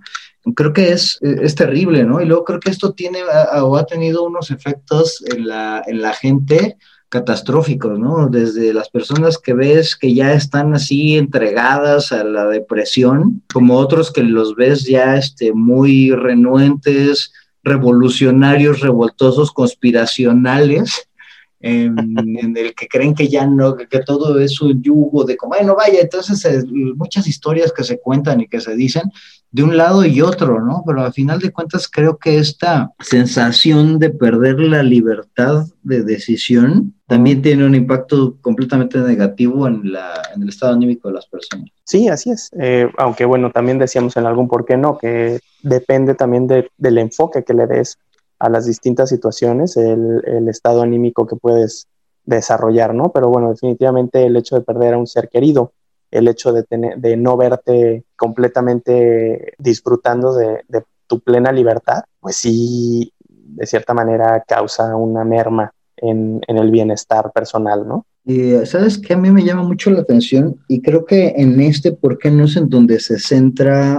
creo 0.55 0.73
que 0.73 0.93
es, 0.93 1.19
es 1.23 1.55
terrible, 1.55 2.05
¿no? 2.05 2.21
Y 2.21 2.27
luego 2.27 2.45
creo 2.45 2.61
que 2.61 2.71
esto 2.71 2.93
tiene 2.93 3.21
o 3.63 3.77
ha 3.77 3.87
tenido 3.87 4.25
unos 4.25 4.51
efectos 4.51 5.23
en 5.35 5.47
la, 5.49 5.83
en 5.87 6.01
la 6.01 6.13
gente 6.13 6.77
catastróficos, 7.09 7.99
¿no? 7.99 8.29
Desde 8.29 8.73
las 8.75 8.89
personas 8.89 9.39
que 9.39 9.55
ves 9.55 9.97
que 9.97 10.13
ya 10.13 10.33
están 10.33 10.75
así 10.75 11.17
entregadas 11.17 12.13
a 12.13 12.25
la 12.25 12.47
depresión, 12.47 13.43
como 13.53 13.77
otros 13.77 14.13
que 14.13 14.23
los 14.23 14.57
ves 14.57 14.85
ya 14.85 15.17
este, 15.17 15.53
muy 15.53 16.11
renuentes, 16.11 17.33
revolucionarios, 17.63 18.81
revoltosos, 18.81 19.53
conspiracionales, 19.53 21.09
en, 21.61 22.57
el 22.57 22.75
que 22.75 22.87
creen 22.87 23.15
que 23.15 23.29
ya 23.29 23.47
no, 23.47 23.77
que, 23.77 23.87
todo 24.01 24.39
es 24.39 24.61
un 24.61 24.83
yugo 24.83 25.25
de 25.25 25.37
como, 25.37 25.57
no 25.65 25.75
vaya, 25.75 26.01
entonces 26.01 26.45
eh, 26.45 26.63
muchas 26.95 27.27
historias 27.27 27.73
que 27.73 27.83
se 27.83 27.99
cuentan 27.99 28.41
y 28.41 28.47
que 28.47 28.61
se 28.61 28.77
dicen 28.77 29.05
de 29.51 29.63
un 29.63 29.77
lado 29.77 30.05
y 30.05 30.21
otro, 30.21 30.61
¿no? 30.61 30.83
Pero 30.87 31.03
al 31.03 31.13
final 31.13 31.39
de 31.39 31.51
cuentas 31.51 31.89
creo 31.89 32.19
que 32.19 32.39
esta 32.39 32.93
sensación 33.01 33.99
de 33.99 34.11
perder 34.11 34.61
la 34.61 34.83
libertad 34.83 35.67
de 35.83 36.03
decisión 36.03 36.95
también 37.07 37.41
tiene 37.41 37.65
un 37.65 37.75
impacto 37.75 38.37
completamente 38.41 38.99
negativo 38.99 39.67
en, 39.69 39.93
la, 39.93 40.21
en 40.35 40.43
el 40.43 40.49
estado 40.49 40.75
anímico 40.75 41.09
de 41.09 41.15
las 41.15 41.27
personas. 41.27 41.71
Sí, 41.85 42.09
así 42.09 42.31
es. 42.31 42.51
Eh, 42.59 42.89
aunque 42.99 43.25
bueno, 43.25 43.53
también 43.53 43.79
decíamos 43.79 44.17
en 44.17 44.27
algún 44.27 44.49
por 44.49 44.65
qué 44.65 44.77
no, 44.77 44.99
que 44.99 45.41
depende 45.63 46.15
también 46.15 46.47
del 46.49 46.99
enfoque 46.99 47.45
que 47.45 47.55
le 47.55 47.67
des 47.67 47.99
a 48.39 48.51
las 48.51 48.67
distintas 48.67 49.09
situaciones, 49.09 49.77
el, 49.77 50.23
el, 50.27 50.49
estado 50.49 50.83
anímico 50.83 51.27
que 51.27 51.37
puedes 51.37 51.87
desarrollar, 52.25 52.93
¿no? 52.95 53.11
Pero 53.13 53.29
bueno, 53.29 53.51
definitivamente 53.51 54.27
el 54.27 54.37
hecho 54.37 54.57
de 54.57 54.63
perder 54.63 54.95
a 54.95 54.99
un 54.99 55.07
ser 55.07 55.29
querido, 55.29 55.73
el 56.11 56.29
hecho 56.29 56.53
de, 56.53 57.17
no 57.17 57.37
verte 57.37 58.05
completamente 58.17 59.55
disfrutando 59.59 60.35
de, 60.35 60.63
de 60.69 60.83
tu 61.07 61.21
plena 61.21 61.53
libertad, 61.53 62.05
pues 62.21 62.37
sí, 62.37 63.13
de 63.29 63.67
cierta 63.67 63.95
manera 63.95 64.45
causa 64.47 64.95
una 64.97 65.25
merma 65.25 65.73
en, 65.97 66.41
el 66.47 66.71
bienestar 66.71 67.33
personal, 67.33 67.87
¿no? 67.87 68.07
Y 68.25 68.67
sabes 68.67 68.99
que 68.99 69.15
a 69.15 69.17
mí 69.17 69.31
me 69.31 69.45
llama 69.45 69.63
mucho 69.63 69.91
la 69.91 70.01
atención 70.01 70.57
y 70.69 70.83
creo 70.83 71.05
que 71.05 71.35
en 71.37 71.61
este, 71.61 71.93
¿por 71.93 72.19
qué 72.19 72.31
no 72.31 72.45
es 72.45 72.57
en 72.57 72.69
donde 72.69 72.99
se 72.99 73.19
centra 73.19 73.97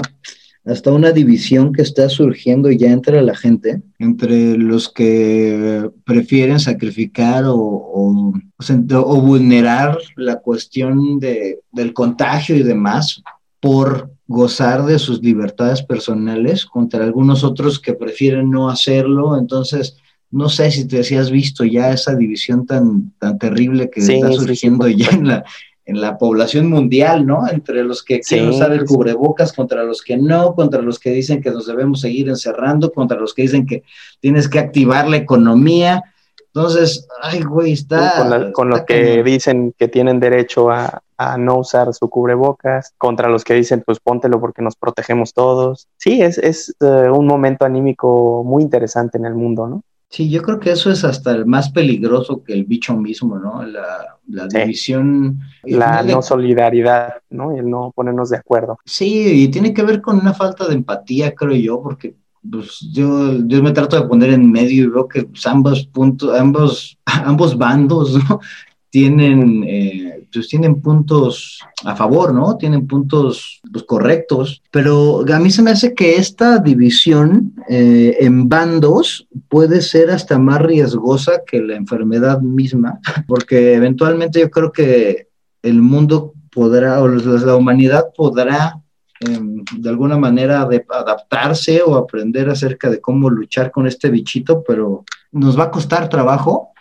hasta 0.67 0.91
una 0.91 1.11
división 1.11 1.71
que 1.71 1.81
está 1.81 2.09
surgiendo 2.09 2.69
ya 2.69 2.91
entre 2.91 3.21
la 3.21 3.35
gente, 3.35 3.81
entre 3.99 4.57
los 4.57 4.89
que 4.89 5.89
prefieren 6.03 6.59
sacrificar 6.59 7.45
o, 7.45 7.55
o, 7.55 8.33
o 8.33 9.21
vulnerar 9.21 9.97
la 10.17 10.39
cuestión 10.39 11.19
de, 11.19 11.59
del 11.71 11.93
contagio 11.93 12.55
y 12.55 12.63
demás 12.63 13.23
por 13.61 14.11
gozar 14.27 14.85
de 14.85 14.99
sus 14.99 15.21
libertades 15.23 15.81
personales 15.81 16.65
contra 16.65 17.05
algunos 17.05 17.45
otros 17.45 17.79
que 17.79 17.93
prefieren 17.93 18.51
no 18.51 18.69
hacerlo. 18.69 19.37
Entonces, 19.37 19.95
no 20.31 20.49
sé 20.49 20.71
si 20.71 20.85
te 20.85 21.03
si 21.05 21.15
has 21.15 21.31
visto 21.31 21.63
ya 21.63 21.93
esa 21.93 22.13
división 22.13 22.65
tan, 22.65 23.13
tan 23.19 23.37
terrible 23.37 23.89
que 23.89 24.01
está 24.01 24.33
surgiendo 24.33 24.89
ya 24.89 25.09
en 25.11 25.29
la, 25.29 25.45
en 25.87 26.01
la 26.01 26.17
población 26.17 26.69
mundial, 26.69 27.25
¿no? 27.25 27.47
Entre 27.47 27.81
los 27.83 28.03
que 28.03 28.19
quieren 28.19 28.49
usar 28.49 28.73
el 28.73 28.85
cubrebocas, 28.85 29.53
contra 29.53 29.83
los 29.83 30.01
que 30.01 30.17
no, 30.17 30.53
contra 30.53 30.81
los 30.81 30.99
que 30.99 31.11
dicen 31.11 31.41
que 31.41 31.49
nos 31.49 31.65
debemos 31.65 32.01
seguir 32.01 32.27
encerrando, 32.27 32.91
contra 32.91 33.17
los 33.17 33.33
que 33.33 33.43
dicen 33.43 33.65
que 33.65 33.83
tienes 34.19 34.49
que 34.49 34.59
activar 34.59 35.07
la 35.07 35.15
economía. 35.15 36.03
Entonces, 36.47 37.07
ay, 37.21 37.41
güey, 37.41 37.71
está. 37.71 38.51
con, 38.51 38.69
los 38.69 38.81
que 38.81 39.23
dicen 39.23 39.73
que 39.77 39.87
tienen 39.87 40.19
derecho 40.19 40.69
a, 40.69 41.01
no 41.39 41.59
usar 41.59 41.93
su 41.93 42.09
cubrebocas, 42.09 42.93
contra 42.97 43.29
los 43.29 43.45
que 43.45 43.53
dicen, 43.53 43.81
pues 43.85 43.99
póntelo 43.99 44.41
porque 44.41 44.61
nos 44.61 44.75
protegemos 44.75 45.33
todos. 45.33 45.87
Sí, 45.97 46.21
es, 46.21 46.37
es 46.37 46.75
eh, 46.81 47.09
un 47.09 47.25
momento 47.25 47.63
anímico 47.63 48.43
muy 48.43 48.61
interesante 48.61 49.17
en 49.17 49.25
el 49.25 49.35
mundo, 49.35 49.67
¿no? 49.67 49.83
Sí, 50.09 50.29
yo 50.29 50.41
creo 50.41 50.59
que 50.59 50.71
eso 50.71 50.89
es 50.89 51.03
hasta 51.03 51.31
el 51.31 51.45
más 51.45 51.69
peligroso 51.69 52.41
que 52.41 52.53
el 52.53 52.63
bicho 52.63 52.95
mismo, 52.95 53.37
¿no? 53.37 53.61
La, 53.65 54.47
división. 54.47 55.39
La 55.63 56.01
no 56.01 56.21
solidaridad, 56.21 57.15
¿no? 57.29 57.51
El 57.51 57.69
no 57.69 57.91
ponernos 57.93 58.29
de 58.29 58.37
acuerdo. 58.37 58.77
Sí, 58.85 59.43
y 59.43 59.47
tiene 59.49 59.73
que 59.73 59.83
ver 59.83 60.01
con 60.01 60.17
una 60.17 60.33
falta 60.33 60.65
de 60.67 60.75
empatía, 60.75 61.35
creo 61.35 61.55
yo, 61.55 61.81
porque 61.81 62.15
pues 62.49 62.79
yo, 62.93 63.45
yo 63.45 63.61
me 63.61 63.71
trato 63.71 63.99
de 63.99 64.07
poner 64.07 64.29
en 64.29 64.49
medio 64.49 64.85
y 64.85 64.87
veo 64.87 65.07
que 65.07 65.23
pues, 65.23 65.45
ambos 65.45 65.85
puntos, 65.87 66.39
ambos, 66.39 66.97
ambos 67.05 67.57
bandos, 67.57 68.13
¿no? 68.29 68.39
tienen, 68.89 69.63
eh, 69.67 70.16
pues 70.37 70.49
tienen 70.49 70.81
puntos 70.81 71.59
a 71.83 71.95
favor, 71.95 72.33
¿no? 72.33 72.57
Tienen 72.57 72.87
puntos 72.87 73.59
pues, 73.71 73.83
correctos, 73.83 74.61
pero 74.71 75.25
a 75.27 75.39
mí 75.39 75.51
se 75.51 75.61
me 75.61 75.71
hace 75.71 75.93
que 75.93 76.15
esta 76.15 76.59
división 76.59 77.53
eh, 77.67 78.17
en 78.19 78.47
bandos 78.47 79.27
puede 79.49 79.81
ser 79.81 80.11
hasta 80.11 80.37
más 80.37 80.61
riesgosa 80.61 81.41
que 81.45 81.61
la 81.61 81.75
enfermedad 81.75 82.39
misma, 82.41 82.99
porque 83.27 83.73
eventualmente 83.73 84.39
yo 84.39 84.49
creo 84.49 84.71
que 84.71 85.27
el 85.63 85.81
mundo 85.81 86.33
podrá, 86.51 87.01
o 87.01 87.07
la 87.07 87.55
humanidad 87.55 88.05
podrá 88.15 88.79
em, 89.19 89.63
de 89.75 89.89
alguna 89.89 90.17
manera 90.17 90.61
adaptarse 90.61 91.81
o 91.81 91.95
aprender 91.95 92.49
acerca 92.49 92.89
de 92.89 93.01
cómo 93.01 93.29
luchar 93.29 93.71
con 93.71 93.87
este 93.87 94.09
bichito, 94.09 94.63
pero 94.65 95.03
nos 95.31 95.57
va 95.57 95.65
a 95.65 95.71
costar 95.71 96.09
trabajo 96.09 96.71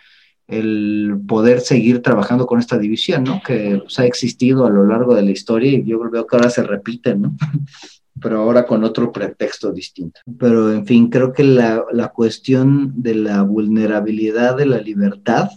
el 0.47 1.19
poder 1.27 1.59
seguir 1.59 2.01
trabajando 2.01 2.45
con 2.45 2.59
esta 2.59 2.77
división, 2.77 3.25
¿no? 3.25 3.41
Que 3.45 3.79
pues, 3.81 3.99
ha 3.99 4.05
existido 4.05 4.65
a 4.65 4.69
lo 4.69 4.85
largo 4.85 5.13
de 5.13 5.23
la 5.23 5.31
historia 5.31 5.71
y 5.71 5.83
yo 5.83 5.99
veo 6.09 6.25
que 6.25 6.35
ahora 6.35 6.49
se 6.49 6.63
repite, 6.63 7.15
¿no? 7.15 7.35
Pero 8.19 8.41
ahora 8.41 8.65
con 8.65 8.83
otro 8.83 9.11
pretexto 9.11 9.71
distinto. 9.71 10.21
Pero, 10.39 10.73
en 10.73 10.87
fin, 10.87 11.09
creo 11.09 11.33
que 11.33 11.43
la, 11.43 11.85
la 11.91 12.07
cuestión 12.07 12.93
de 12.95 13.13
la 13.13 13.43
vulnerabilidad 13.43 14.57
de 14.57 14.65
la 14.65 14.79
libertad 14.79 15.49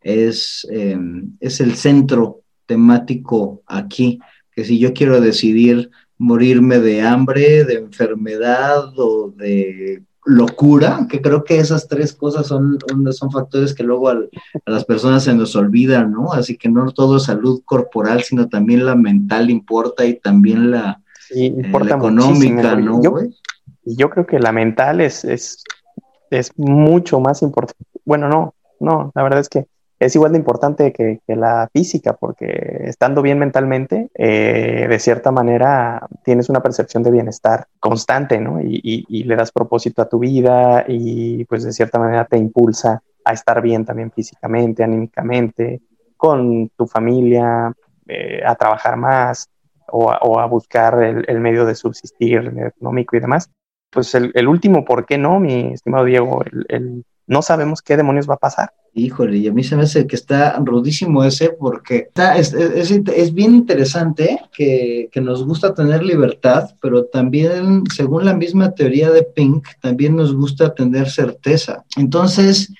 es, 0.00 0.66
em, 0.70 1.36
es 1.38 1.60
el 1.60 1.76
centro 1.76 2.40
temático 2.66 3.62
aquí, 3.66 4.18
que 4.52 4.64
si 4.64 4.78
yo 4.78 4.92
quiero 4.92 5.20
decidir 5.20 5.90
morirme 6.18 6.78
de 6.80 7.02
hambre, 7.02 7.64
de 7.64 7.74
enfermedad 7.74 8.92
o 8.96 9.32
de 9.36 10.02
locura, 10.30 11.06
que 11.08 11.20
creo 11.20 11.42
que 11.42 11.58
esas 11.58 11.88
tres 11.88 12.14
cosas 12.14 12.46
son, 12.46 12.78
son 13.10 13.30
factores 13.30 13.74
que 13.74 13.82
luego 13.82 14.08
a 14.08 14.18
las 14.66 14.84
personas 14.84 15.24
se 15.24 15.34
nos 15.34 15.56
olvidan, 15.56 16.12
¿no? 16.12 16.32
Así 16.32 16.56
que 16.56 16.68
no 16.68 16.92
todo 16.92 17.16
es 17.16 17.24
salud 17.24 17.62
corporal, 17.64 18.22
sino 18.22 18.48
también 18.48 18.86
la 18.86 18.94
mental 18.94 19.50
importa 19.50 20.04
y 20.04 20.14
también 20.14 20.70
la, 20.70 21.02
eh, 21.34 21.52
económica, 21.56 22.76
¿no? 22.76 23.02
Yo, 23.02 23.16
yo 23.84 24.10
creo 24.10 24.26
que 24.26 24.38
la 24.38 24.52
mental 24.52 25.00
es, 25.00 25.24
es, 25.24 25.64
es 26.30 26.56
mucho 26.56 27.18
más 27.18 27.42
importante. 27.42 27.84
Bueno, 28.04 28.28
no, 28.28 28.54
no, 28.78 29.10
la 29.14 29.22
verdad 29.24 29.40
es 29.40 29.48
que 29.48 29.66
es 30.00 30.14
igual 30.14 30.32
de 30.32 30.38
importante 30.38 30.92
que, 30.92 31.20
la 31.26 31.68
física, 31.72 32.14
porque 32.14 32.84
estando 32.84 33.20
bien 33.20 33.38
mentalmente, 33.38 34.10
eh, 34.14 34.86
de 34.88 34.98
cierta 34.98 35.30
manera 35.30 36.08
tienes 36.24 36.48
una 36.48 36.62
percepción 36.62 37.02
de 37.02 37.10
bienestar 37.10 37.66
constante, 37.78 38.40
¿no? 38.40 38.60
Y, 38.62 39.24
le 39.24 39.36
das 39.36 39.52
propósito 39.52 40.00
a 40.00 40.08
tu 40.08 40.18
vida 40.18 40.86
y 40.88 41.44
pues 41.44 41.62
de 41.62 41.72
cierta 41.72 41.98
manera 41.98 42.24
te 42.24 42.38
impulsa 42.38 43.02
a 43.24 43.32
estar 43.32 43.60
bien 43.60 43.84
también 43.84 44.10
físicamente, 44.10 44.82
anímicamente, 44.82 45.82
con 46.16 46.70
tu 46.70 46.86
familia, 46.86 47.72
eh, 48.08 48.40
a 48.44 48.54
trabajar 48.54 48.96
más 48.96 49.50
o 49.92 50.10
a, 50.40 50.46
buscar 50.46 51.02
el, 51.02 51.40
medio 51.40 51.66
de 51.66 51.74
subsistir, 51.74 52.38
el 52.38 52.58
económico 52.58 53.16
y 53.16 53.20
demás. 53.20 53.50
Pues 53.90 54.14
el, 54.14 54.48
último, 54.48 54.84
¿por 54.84 55.04
qué 55.04 55.18
no, 55.18 55.40
mi 55.40 55.74
estimado 55.74 56.04
Diego? 56.04 56.42
el 56.68 57.04
no 57.30 57.42
sabemos 57.42 57.80
qué 57.80 57.96
demonios 57.96 58.28
va 58.28 58.34
a 58.34 58.38
pasar. 58.38 58.72
Híjole, 58.92 59.38
y 59.38 59.46
a 59.46 59.52
mí 59.52 59.62
se 59.62 59.76
me 59.76 59.84
hace 59.84 60.06
que 60.06 60.16
está 60.16 60.58
rudísimo 60.58 61.22
ese 61.22 61.50
porque 61.50 61.96
está, 62.08 62.36
es, 62.36 62.52
es, 62.52 62.90
es, 62.90 63.32
bien 63.32 63.54
interesante 63.54 64.40
que, 64.52 65.08
que, 65.12 65.20
nos 65.20 65.44
gusta 65.44 65.72
tener 65.74 66.02
libertad, 66.02 66.70
pero 66.80 67.04
también, 67.04 67.84
según 67.94 68.24
la 68.24 68.34
misma 68.34 68.72
teoría 68.72 69.10
de 69.10 69.22
Pink, 69.22 69.68
también 69.80 70.16
nos 70.16 70.34
gusta 70.34 70.74
tener 70.74 71.08
certeza. 71.08 71.84
Entonces, 71.96 72.72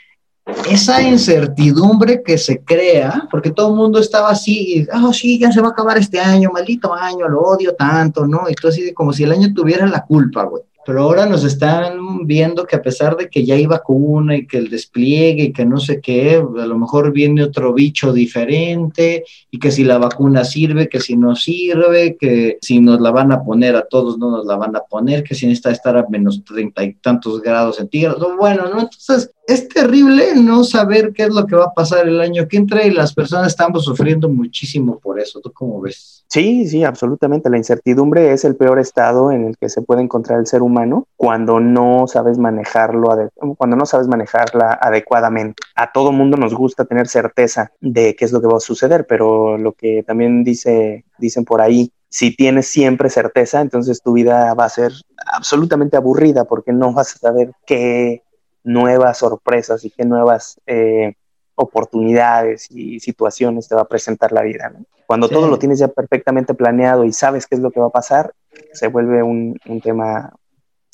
esa 0.69 1.03
incertidumbre 1.03 2.23
que 2.23 2.39
se 2.39 2.63
crea, 2.63 3.29
porque 3.31 3.51
todo 3.51 3.71
el 3.71 3.77
mundo 3.77 3.99
estaba 3.99 4.31
así, 4.31 4.79
y, 4.79 4.87
oh, 4.93 5.13
sí, 5.13 5.39
ya 5.39 5.53
se 5.53 5.61
va 5.61 5.69
a 5.69 5.71
acabar 5.71 5.99
este 5.99 6.19
año, 6.19 6.51
maldito 6.53 6.93
año, 6.93 7.29
lo 7.29 7.41
odio 7.41 7.75
tanto, 7.75 8.27
¿no? 8.27 8.49
Y 8.49 8.55
todo 8.55 8.71
así 8.71 8.93
como 8.93 9.13
si 9.13 9.25
el 9.25 9.33
año 9.33 9.53
tuviera 9.55 9.87
la 9.87 10.05
culpa, 10.05 10.45
güey. 10.45 10.63
Pero 10.87 11.03
ahora 11.03 11.27
nos 11.27 11.45
están 11.45 12.27
viendo 12.27 12.65
que 12.65 12.77
a 12.77 12.83
pesar 12.83 13.17
de 13.17 13.29
que 13.29 13.45
ya 13.45 13.55
hay 13.55 13.67
vacuna 13.67 14.37
y 14.37 14.47
que 14.47 14.57
el 14.57 14.71
despliegue 14.71 15.45
y 15.45 15.53
que 15.53 15.67
no 15.67 15.79
sé 15.79 16.01
qué, 16.01 16.37
a 16.37 16.67
lo 16.67 16.79
mejor 16.79 17.13
viene 17.13 17.45
otro 17.45 17.73
bicho 17.75 18.13
diferente 18.13 19.25
y 19.51 19.59
que 19.59 19.71
si 19.71 19.85
la 19.85 19.99
vacuna 19.99 20.45
sirve, 20.45 20.89
que 20.89 21.01
si 21.01 21.17
no 21.17 21.37
sirve, 21.37 22.17
que 22.19 22.59
si 22.63 22.81
nos 22.81 23.01
la 23.01 23.11
van 23.11 23.31
a 23.33 23.43
poner 23.43 23.77
a 23.77 23.87
todos 23.87 24.19
no 24.19 24.31
nos 24.31 24.47
la 24.47 24.57
van 24.57 24.75
a 24.75 24.81
poner, 24.81 25.23
que 25.23 25.35
si 25.35 25.47
necesita 25.47 25.71
estar 25.71 25.97
a 25.97 26.07
menos 26.09 26.43
treinta 26.45 26.83
y 26.83 26.95
tantos 26.95 27.43
grados 27.43 27.77
centígrados. 27.77 28.37
Bueno, 28.39 28.65
¿no? 28.69 28.81
Entonces 28.81 29.31
es 29.51 29.69
terrible 29.69 30.35
no 30.37 30.63
saber 30.63 31.13
qué 31.13 31.25
es 31.25 31.35
lo 31.35 31.45
que 31.45 31.57
va 31.57 31.65
a 31.65 31.75
pasar 31.75 32.07
el 32.07 32.21
año 32.21 32.47
que 32.47 32.57
entra 32.57 32.85
y 32.85 32.91
las 32.91 33.13
personas 33.13 33.49
estamos 33.49 33.85
sufriendo 33.85 34.29
muchísimo 34.29 34.99
por 35.01 35.19
eso. 35.19 35.41
¿Tú 35.41 35.53
cómo 35.53 35.81
ves? 35.81 36.25
Sí, 36.29 36.69
sí, 36.69 36.85
absolutamente. 36.85 37.51
La 37.51 37.57
incertidumbre 37.57 38.33
es 38.33 38.45
el 38.45 38.55
peor 38.55 38.79
estado 38.79 39.33
en 39.33 39.45
el 39.45 39.57
que 39.59 39.69
se 39.69 39.83
puede 39.83 40.03
encontrar 40.03 40.39
el 40.39 40.47
ser 40.47 40.63
humano 40.63 41.09
cuando 41.17 41.59
no 41.59 42.07
sabes 42.07 42.39
manejarlo, 42.39 43.09
cuando 43.57 43.77
no 43.77 43.87
sabes 43.87 44.07
manejarla 44.07 44.79
adecuadamente. 44.81 45.61
A 45.75 45.91
todo 45.91 46.13
mundo 46.13 46.37
nos 46.37 46.55
gusta 46.55 46.85
tener 46.85 47.09
certeza 47.09 47.73
de 47.81 48.15
qué 48.15 48.25
es 48.25 48.33
lo 48.33 48.41
que 48.41 48.47
va 48.47 48.59
a 48.59 48.61
suceder, 48.61 49.07
pero 49.09 49.59
lo 49.59 49.73
que 49.73 50.05
también 50.07 50.45
dice, 50.45 51.05
dicen 51.19 51.45
por 51.45 51.61
ahí, 51.61 51.93
si 52.09 52.37
tienes 52.37 52.67
siempre 52.67 53.11
certeza, 53.11 53.61
entonces 53.61 54.01
tu 54.03 54.13
vida 54.13 54.55
va 54.55 54.65
a 54.65 54.69
ser 54.69 54.93
absolutamente 55.33 55.97
aburrida 55.97 56.45
porque 56.45 56.73
no 56.73 56.93
vas 56.93 57.15
a 57.15 57.19
saber 57.19 57.53
qué 57.67 58.23
nuevas 58.65 59.19
sorpresas 59.19 59.85
y 59.85 59.91
qué 59.91 60.05
nuevas 60.05 60.61
eh, 60.67 61.15
oportunidades 61.55 62.71
y 62.71 63.01
situaciones 63.01 63.69
te 63.69 63.75
va 63.75 63.83
a 63.83 63.89
presentar 63.89 64.33
la 64.33 64.43
vida. 64.43 64.73
Cuando 65.07 65.29
todo 65.29 65.49
lo 65.49 65.59
tienes 65.59 65.79
ya 65.79 65.89
perfectamente 65.89 66.55
planeado 66.55 67.05
y 67.05 67.13
sabes 67.13 67.47
qué 67.47 67.57
es 67.57 67.61
lo 67.61 67.71
que 67.71 67.81
va 67.81 67.87
a 67.87 67.91
pasar, 67.91 68.33
se 68.73 68.89
vuelve 68.89 69.23
un, 69.23 69.59
tema 69.83 70.33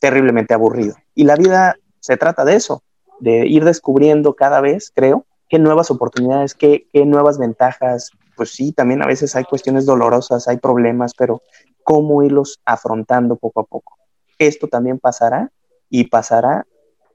terriblemente 0.00 0.54
aburrido. 0.54 0.94
Y 1.14 1.24
la 1.24 1.36
vida 1.36 1.76
se 2.00 2.16
trata 2.16 2.44
de 2.44 2.56
eso, 2.56 2.82
de 3.20 3.46
ir 3.46 3.64
descubriendo 3.64 4.34
cada 4.34 4.60
vez, 4.60 4.90
creo, 4.94 5.26
qué 5.48 5.58
nuevas 5.58 5.90
oportunidades, 5.90 6.54
qué, 6.54 6.86
qué 6.92 7.04
nuevas 7.04 7.38
ventajas. 7.38 8.10
Pues 8.36 8.50
sí, 8.50 8.72
también 8.72 9.02
a 9.02 9.06
veces 9.06 9.36
hay 9.36 9.44
cuestiones 9.44 9.86
dolorosas, 9.86 10.48
hay 10.48 10.58
problemas, 10.58 11.12
pero 11.16 11.42
cómo 11.82 12.22
irlos 12.22 12.60
afrontando 12.64 13.36
poco 13.36 13.60
a 13.60 13.64
poco. 13.64 13.96
Esto 14.38 14.66
también 14.66 14.98
pasará 14.98 15.50
y 15.88 16.04
pasará 16.08 16.66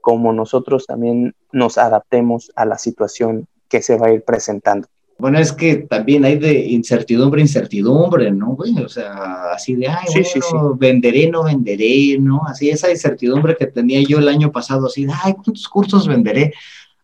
como 0.01 0.33
nosotros 0.33 0.85
también 0.85 1.35
nos 1.51 1.77
adaptemos 1.77 2.51
a 2.55 2.65
la 2.65 2.77
situación 2.77 3.47
que 3.69 3.81
se 3.81 3.97
va 3.97 4.07
a 4.07 4.13
ir 4.13 4.23
presentando. 4.23 4.87
Bueno, 5.17 5.37
es 5.37 5.53
que 5.53 5.75
también 5.75 6.25
hay 6.25 6.39
de 6.39 6.65
incertidumbre, 6.65 7.41
incertidumbre, 7.41 8.31
¿no, 8.31 8.55
güey? 8.55 8.75
O 8.83 8.89
sea, 8.89 9.51
así 9.53 9.75
de, 9.75 9.87
ay, 9.87 10.07
bueno, 10.51 10.75
venderé, 10.75 11.29
no 11.29 11.43
venderé, 11.43 12.17
¿no? 12.19 12.41
Así 12.47 12.71
esa 12.71 12.89
incertidumbre 12.89 13.55
que 13.55 13.67
tenía 13.67 14.01
yo 14.01 14.17
el 14.17 14.27
año 14.27 14.51
pasado, 14.51 14.87
así 14.87 15.05
de, 15.05 15.13
ay, 15.23 15.33
¿cuántos 15.33 15.67
cursos 15.67 16.07
venderé? 16.07 16.53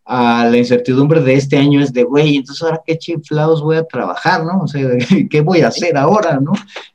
a 0.07 0.47
la 0.49 0.57
incertidumbre 0.57 1.21
de 1.21 1.33
este 1.33 1.57
año 1.57 1.81
es 1.81 1.91
de, 1.91 2.03
güey, 2.03 2.37
entonces 2.37 2.63
ahora 2.63 2.81
qué 2.85 2.97
chiflados 2.97 3.61
voy 3.61 3.75
a 3.75 3.83
trabajar, 3.83 4.45
¿no? 4.45 4.61
O 4.61 4.67
sea, 4.67 4.87
¿qué 5.29 5.41
voy 5.41 5.61
a 5.61 5.67
hacer 5.67 5.97
ahora, 5.97 6.39
¿no? 6.39 6.53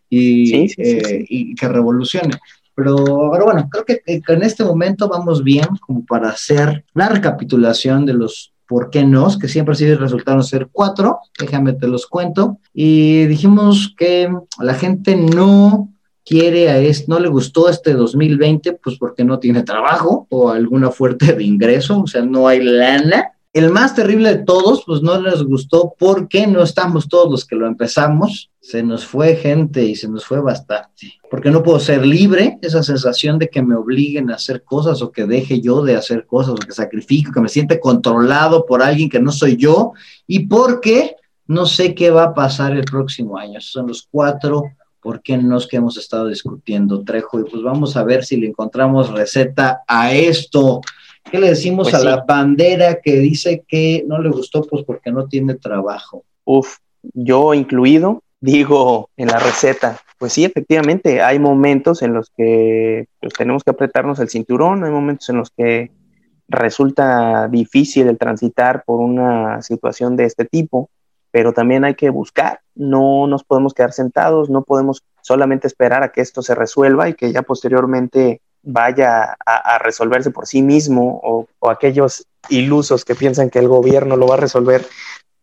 Y, 0.08 0.72
eh, 0.78 1.24
y 1.28 1.54
que 1.54 1.68
revolucione. 1.68 2.34
Pero, 2.74 2.96
pero 3.32 3.44
bueno, 3.44 3.68
creo 3.70 3.84
que, 3.84 4.02
en 4.06 4.42
este 4.42 4.64
momento 4.64 5.08
vamos 5.08 5.42
bien 5.44 5.66
como 5.80 6.04
para 6.04 6.30
hacer 6.30 6.84
la 6.94 7.08
recapitulación 7.08 8.06
de 8.06 8.14
los 8.14 8.52
por 8.66 8.88
qué 8.88 9.04
no, 9.04 9.28
que 9.38 9.48
siempre 9.48 9.74
sí 9.74 9.92
resultaron 9.94 10.42
ser 10.42 10.68
cuatro, 10.72 11.18
déjame 11.38 11.74
te 11.74 11.86
los 11.86 12.06
cuento. 12.06 12.58
Y 12.72 13.26
dijimos 13.26 13.94
que 13.98 14.34
la 14.60 14.74
gente 14.74 15.14
no 15.14 15.90
quiere 16.24 16.70
a 16.70 16.78
este, 16.78 17.06
no 17.08 17.20
le 17.20 17.28
gustó 17.28 17.68
este 17.68 17.92
2020, 17.92 18.72
pues 18.82 18.96
porque 18.98 19.24
no 19.24 19.38
tiene 19.38 19.62
trabajo 19.62 20.26
o 20.30 20.50
alguna 20.50 20.90
fuerte 20.90 21.34
de 21.34 21.44
ingreso, 21.44 22.00
o 22.00 22.06
sea, 22.06 22.22
no 22.22 22.48
hay 22.48 22.62
lana. 22.62 23.32
El 23.52 23.70
más 23.70 23.94
terrible 23.94 24.34
de 24.34 24.44
todos, 24.44 24.82
pues 24.86 25.02
no 25.02 25.20
les 25.20 25.42
gustó 25.42 25.94
porque 25.98 26.46
no 26.46 26.62
estamos 26.62 27.06
todos 27.06 27.30
los 27.30 27.44
que 27.44 27.54
lo 27.54 27.66
empezamos. 27.66 28.50
Se 28.60 28.82
nos 28.82 29.04
fue 29.04 29.36
gente 29.36 29.84
y 29.84 29.94
se 29.94 30.08
nos 30.08 30.24
fue 30.24 30.40
bastante. 30.40 31.12
Porque 31.30 31.50
no 31.50 31.62
puedo 31.62 31.78
ser 31.78 32.06
libre, 32.06 32.58
esa 32.62 32.82
sensación 32.82 33.38
de 33.38 33.48
que 33.48 33.60
me 33.60 33.74
obliguen 33.74 34.30
a 34.30 34.36
hacer 34.36 34.62
cosas 34.64 35.02
o 35.02 35.12
que 35.12 35.26
deje 35.26 35.60
yo 35.60 35.82
de 35.82 35.96
hacer 35.96 36.24
cosas 36.24 36.54
o 36.54 36.56
que 36.56 36.72
sacrifico, 36.72 37.30
que 37.30 37.40
me 37.42 37.50
siente 37.50 37.78
controlado 37.78 38.64
por 38.64 38.82
alguien 38.82 39.10
que 39.10 39.20
no 39.20 39.30
soy 39.30 39.56
yo. 39.56 39.92
Y 40.26 40.46
porque 40.46 41.16
no 41.46 41.66
sé 41.66 41.94
qué 41.94 42.10
va 42.10 42.24
a 42.24 42.34
pasar 42.34 42.72
el 42.72 42.84
próximo 42.84 43.36
año. 43.36 43.58
Esos 43.58 43.72
son 43.72 43.88
los 43.88 44.08
cuatro 44.10 44.64
por 45.02 45.20
qué 45.20 45.36
no 45.36 45.58
que 45.58 45.76
hemos 45.76 45.98
estado 45.98 46.28
discutiendo, 46.28 47.02
Trejo. 47.02 47.40
Y 47.40 47.44
pues 47.44 47.62
vamos 47.62 47.96
a 47.98 48.04
ver 48.04 48.24
si 48.24 48.38
le 48.38 48.46
encontramos 48.46 49.10
receta 49.10 49.82
a 49.86 50.14
esto. 50.14 50.80
¿Qué 51.30 51.38
le 51.38 51.48
decimos 51.48 51.90
pues 51.90 52.02
a 52.02 52.04
la 52.04 52.24
bandera 52.24 53.00
que 53.00 53.16
dice 53.16 53.64
que 53.66 54.04
no 54.06 54.20
le 54.20 54.30
gustó? 54.30 54.62
Pues 54.62 54.84
porque 54.84 55.10
no 55.10 55.28
tiene 55.28 55.54
trabajo. 55.54 56.24
Uf, 56.44 56.76
yo 57.02 57.54
incluido, 57.54 58.22
digo 58.40 59.08
en 59.16 59.28
la 59.28 59.38
receta, 59.38 60.00
pues 60.18 60.34
sí, 60.34 60.44
efectivamente, 60.44 61.22
hay 61.22 61.38
momentos 61.38 62.02
en 62.02 62.14
los 62.14 62.30
que 62.30 63.06
pues, 63.20 63.32
tenemos 63.34 63.64
que 63.64 63.70
apretarnos 63.70 64.18
el 64.20 64.28
cinturón, 64.28 64.84
hay 64.84 64.90
momentos 64.90 65.28
en 65.30 65.36
los 65.36 65.50
que 65.50 65.90
resulta 66.48 67.48
difícil 67.48 68.08
el 68.08 68.18
transitar 68.18 68.84
por 68.84 69.00
una 69.00 69.62
situación 69.62 70.16
de 70.16 70.24
este 70.24 70.44
tipo, 70.44 70.90
pero 71.30 71.52
también 71.52 71.84
hay 71.84 71.94
que 71.94 72.10
buscar, 72.10 72.60
no 72.74 73.26
nos 73.26 73.42
podemos 73.42 73.74
quedar 73.74 73.92
sentados, 73.92 74.50
no 74.50 74.62
podemos 74.62 75.02
solamente 75.22 75.66
esperar 75.66 76.02
a 76.02 76.12
que 76.12 76.20
esto 76.20 76.42
se 76.42 76.54
resuelva 76.54 77.08
y 77.08 77.14
que 77.14 77.32
ya 77.32 77.42
posteriormente 77.42 78.42
vaya 78.62 79.36
a, 79.44 79.78
resolverse 79.78 80.30
por 80.30 80.46
sí 80.46 80.62
mismo 80.62 81.20
o, 81.22 81.48
aquellos 81.68 82.26
ilusos 82.48 83.04
que 83.04 83.14
piensan 83.14 83.50
que 83.50 83.58
el 83.58 83.68
gobierno 83.68 84.16
lo 84.16 84.26
va 84.26 84.34
a 84.34 84.38
resolver, 84.38 84.86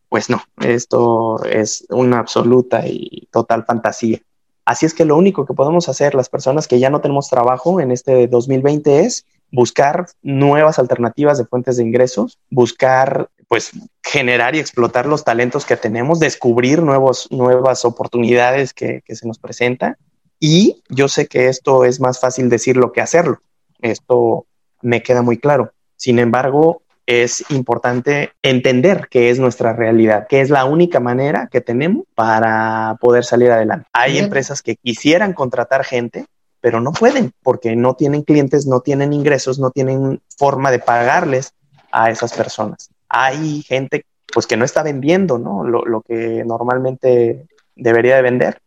pues 0.09 0.29
no, 0.29 0.43
esto 0.61 1.43
es 1.43 1.85
una 1.89 2.19
absoluta 2.19 2.85
y 2.85 3.27
total 3.31 3.65
fantasía. 3.65 4.19
Así 4.65 4.85
es 4.85 4.93
que 4.93 5.05
lo 5.05 5.17
único 5.17 5.45
que 5.45 5.53
podemos 5.53 5.89
hacer 5.89 6.13
las 6.13 6.29
personas 6.29 6.67
que 6.67 6.79
ya 6.79 6.89
no 6.89 7.01
tenemos 7.01 7.29
trabajo 7.29 7.79
en 7.79 7.91
este 7.91 8.27
2020 8.27 9.01
es 9.01 9.25
buscar 9.51 10.07
nuevas 10.21 10.77
alternativas 10.77 11.37
de 11.37 11.45
fuentes 11.45 11.77
de 11.77 11.83
ingresos, 11.83 12.37
buscar 12.49 13.29
pues 13.47 13.71
generar 14.03 14.55
y 14.55 14.59
explotar 14.59 15.07
los 15.07 15.23
talentos 15.23 15.65
que 15.65 15.75
tenemos, 15.75 16.19
descubrir 16.19 16.83
nuevos, 16.83 17.27
nuevas 17.31 17.83
oportunidades 17.83 18.73
que, 18.73 19.01
que 19.03 19.15
se 19.15 19.27
nos 19.27 19.39
presentan. 19.39 19.97
Y 20.39 20.83
yo 20.89 21.07
sé 21.07 21.27
que 21.27 21.47
esto 21.47 21.83
es 21.85 21.99
más 21.99 22.19
fácil 22.19 22.49
decirlo 22.49 22.91
que 22.91 23.01
hacerlo. 23.01 23.41
Esto 23.81 24.45
me 24.81 25.03
queda 25.03 25.21
muy 25.21 25.37
claro. 25.37 25.73
Sin 25.95 26.19
embargo, 26.19 26.81
es 27.05 27.43
importante 27.49 28.31
entender 28.43 29.07
que 29.09 29.29
es 29.31 29.39
nuestra 29.39 29.73
realidad, 29.73 30.27
que 30.27 30.41
es 30.41 30.49
la 30.49 30.65
única 30.65 30.99
manera 30.99 31.49
que 31.51 31.59
tenemos 31.59 32.05
para 32.15 32.97
poder 33.01 33.25
salir 33.25 33.51
adelante. 33.51 33.87
Hay 33.93 34.17
empresas 34.19 34.61
que 34.61 34.75
quisieran 34.75 35.33
contratar 35.33 35.83
gente, 35.83 36.25
pero 36.61 36.79
no 36.79 36.91
pueden 36.91 37.31
porque 37.41 37.75
no 37.75 37.95
tienen 37.95 38.21
clientes, 38.21 38.67
no 38.67 38.81
tienen 38.81 39.11
ingresos, 39.11 39.59
no 39.59 39.71
tienen 39.71 40.21
forma 40.37 40.71
de 40.71 40.79
pagarles 40.79 41.53
a 41.91 42.11
esas 42.11 42.31
personas. 42.33 42.89
Hay 43.09 43.63
gente 43.63 44.05
pues 44.31 44.45
que 44.45 44.57
no 44.57 44.63
está 44.63 44.83
vendiendo 44.83 45.39
¿no? 45.39 45.63
Lo, 45.63 45.83
lo 45.85 46.01
que 46.01 46.43
normalmente 46.45 47.47
debería 47.75 48.17
de 48.17 48.21
vender 48.21 48.61